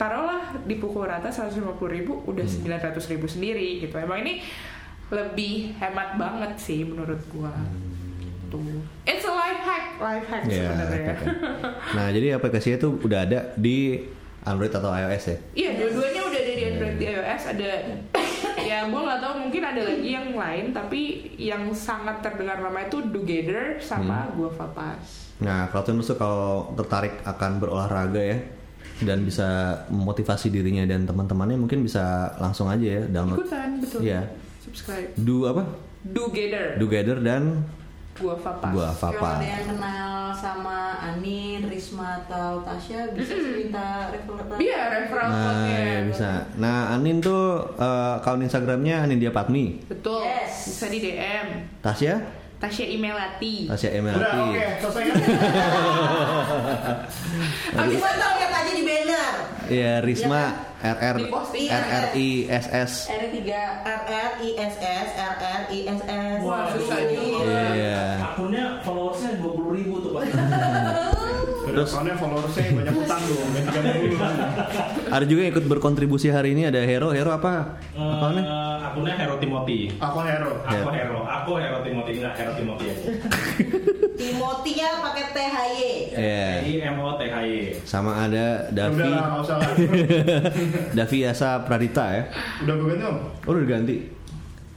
taruhlah 0.00 0.56
di 0.64 0.80
pukul 0.80 1.04
rata 1.04 1.28
150 1.28 1.60
ribu, 1.90 2.24
udah 2.24 2.46
900 2.46 3.12
ribu 3.12 3.26
sendiri 3.28 3.82
gitu. 3.82 3.98
Emang 3.98 4.22
ini 4.22 4.40
lebih 5.08 5.76
hemat 5.76 6.16
banget 6.16 6.56
sih 6.56 6.84
menurut 6.84 7.20
gua. 7.28 7.52
Tuh. 8.48 8.64
It's 9.04 9.24
a 9.24 9.32
life 9.32 9.60
hack, 9.60 10.00
life 10.00 10.24
hack 10.24 10.48
Ya, 10.48 10.72
sebenarnya. 10.72 11.12
oke. 11.20 11.26
Nah, 11.92 12.06
jadi 12.08 12.26
aplikasinya 12.40 12.80
tuh 12.80 12.96
udah 13.04 13.28
ada 13.28 13.52
di 13.60 14.00
Android 14.40 14.72
atau 14.72 14.88
iOS 14.88 15.24
ya. 15.28 15.36
Iya, 15.52 15.70
dua-duanya 15.84 16.20
udah 16.24 16.40
ada 16.40 16.52
di 16.56 16.64
Android 16.64 16.96
di 16.96 17.06
iOS 17.12 17.42
ada 17.52 17.68
ya 18.68 18.84
gue 18.84 19.00
nggak 19.00 19.20
tahu 19.24 19.34
mungkin 19.48 19.62
ada 19.64 19.80
lagi 19.80 20.08
yang 20.12 20.28
lain 20.36 20.76
tapi 20.76 21.32
yang 21.40 21.72
sangat 21.72 22.20
terdengar 22.20 22.60
nama 22.60 22.84
itu 22.84 23.00
Together 23.08 23.80
sama 23.80 24.28
Gua 24.36 24.52
Vapas. 24.52 25.32
Nah, 25.40 25.70
kalau 25.72 25.82
tuh 25.86 26.18
kalau 26.18 26.74
tertarik 26.76 27.24
akan 27.24 27.62
berolahraga 27.62 28.20
ya 28.20 28.38
dan 29.06 29.22
bisa 29.22 29.80
memotivasi 29.88 30.50
dirinya 30.50 30.82
dan 30.82 31.06
teman-temannya 31.06 31.56
mungkin 31.56 31.86
bisa 31.86 32.34
langsung 32.42 32.66
aja 32.66 32.82
ya 32.82 33.02
download. 33.08 33.46
Ikutan 33.46 33.68
betul. 33.80 34.00
Iya. 34.04 34.20
Subscribe. 34.60 35.08
Do 35.16 35.48
apa? 35.48 35.62
Together. 36.02 36.76
Together 36.76 37.16
dan 37.22 37.64
Gua 38.18 38.34
Vapas. 38.34 38.72
gua 38.72 38.90
Kalau 38.90 39.14
Papa. 39.14 39.30
ada 39.32 39.46
yang 39.48 39.64
kenal 39.68 40.10
sama 40.32 40.78
Anin, 40.98 41.62
Risma 41.64 42.18
atau 42.20 42.58
Tasya 42.60 43.14
bisa 43.14 43.30
minta 43.32 44.10
referral. 44.10 44.58
Iya, 44.58 44.80
referral 44.92 45.28
Nah, 45.28 45.38
code-nya. 45.40 45.78
ya 45.78 45.98
bisa. 46.04 46.30
Nah, 46.56 46.78
Anin 46.92 47.18
tuh 47.18 47.42
eh, 47.74 48.18
akun 48.18 48.42
Instagramnya 48.42 49.02
Anin 49.02 49.18
Dia 49.18 49.30
Patmi. 49.30 49.86
Betul. 49.86 50.22
Yes. 50.22 50.66
Bisa 50.68 50.86
di 50.88 50.98
DM. 51.00 51.46
Tasya? 51.78 52.14
Tasya 52.58 52.86
Imelati. 52.88 53.70
Tasya 53.70 53.88
Udah 53.88 53.98
Emelati. 54.02 54.38
oke, 54.50 54.64
selesai 54.82 55.02
kan? 55.04 55.14
Habis 57.72 57.96
itu 57.96 58.08
lihat 58.34 58.52
aja 58.52 58.72
di. 58.74 58.82
Iya, 59.68 60.00
Risma 60.00 60.42
RR 60.78 61.16
Di 61.20 61.24
posting. 61.28 61.68
RRI 61.68 62.28
SS. 62.48 62.92
R3 63.10 63.36
R 63.84 64.02
R 64.06 64.30
I 64.40 64.48
S 64.56 64.74
S 64.78 65.08
R 65.12 65.34
R 65.36 65.62
I 65.68 65.78
S 65.90 66.00
S. 66.06 66.38
Wah, 66.40 66.64
susah 66.72 66.98
juga. 67.04 67.60
Iya. 67.76 68.00
Akunnya 68.32 68.64
followersnya 68.80 69.30
20 69.42 69.76
ribu 69.76 69.94
tuh 70.00 70.10
pak. 70.16 70.22
Udah 71.68 71.84
soalnya 71.84 72.16
followersnya 72.16 72.72
banyak 72.72 72.94
utang 72.96 73.20
30 73.20 74.16
Ada 75.14 75.24
juga 75.28 75.40
yang 75.44 75.52
ikut 75.52 75.66
berkontribusi 75.68 76.32
hari 76.32 76.56
ini 76.56 76.64
ada 76.64 76.80
Hero. 76.80 77.12
Hero 77.12 77.28
apa? 77.28 77.76
Apa 77.92 78.26
nih? 78.32 78.44
Eh, 78.46 78.76
akunnya 78.88 79.14
Hero 79.20 79.36
Timothy. 79.36 79.92
Aku 80.00 80.18
hero. 80.24 80.52
Aku 80.64 80.88
Hero, 80.94 81.20
aku 81.28 81.50
Hero 81.60 81.78
Timothy 81.84 82.12
enggak 82.22 82.34
Hero 82.40 82.52
Timothy 82.56 82.84
aja. 82.88 83.04
Timothy-nya 84.18 84.98
pakai 84.98 85.24
T 85.30 85.38
H 85.38 85.56
Y. 85.78 85.80
Iya. 86.10 86.46
I 86.66 86.72
M 86.90 86.98
O 86.98 87.14
T 87.14 87.22
H 87.30 87.36
Y. 87.46 87.78
Sama 87.86 88.26
ada 88.26 88.66
Udah 88.66 88.90
Davi 88.90 89.06
lah, 89.06 89.26
nggak 89.30 89.42
usah 89.46 89.56
lah. 89.62 89.70
Davi 90.98 91.18
Asa 91.22 91.62
Pradita 91.62 92.04
ya. 92.10 92.22
Udah 92.66 92.74
gue 92.74 92.86
ganti 92.90 93.04
om. 93.06 93.18
Oh, 93.46 93.54
udah 93.54 93.62
diganti. 93.62 94.18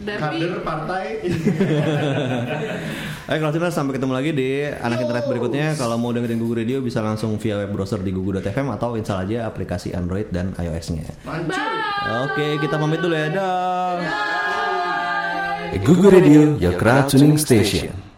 Tapi 0.01 0.17
Kader 0.17 0.65
partai. 0.65 1.05
Oke, 3.29 3.37
kalau 3.37 3.53
sudah 3.53 3.69
sampai 3.69 3.93
ketemu 3.97 4.13
lagi 4.17 4.31
di 4.33 4.65
anak 4.65 5.05
internet 5.05 5.29
berikutnya. 5.29 5.77
Kalau 5.77 6.01
mau 6.01 6.09
dengerin 6.09 6.41
Google 6.41 6.65
Radio 6.65 6.81
bisa 6.81 7.05
langsung 7.05 7.37
via 7.37 7.61
web 7.61 7.69
browser 7.69 8.01
di 8.01 8.09
google.fm 8.09 8.67
atau 8.73 8.97
install 8.97 9.29
aja 9.29 9.45
aplikasi 9.45 9.93
Android 9.93 10.33
dan 10.33 10.57
iOS-nya. 10.57 11.05
Oke, 12.25 12.57
kita 12.57 12.81
pamit 12.81 12.97
dulu 12.97 13.13
ya. 13.13 13.29
Dah. 13.29 13.93
Google 15.85 16.11
Radio, 16.11 16.57
your 16.57 16.75
crowd 16.75 17.07
tuning 17.07 17.37
station. 17.37 18.10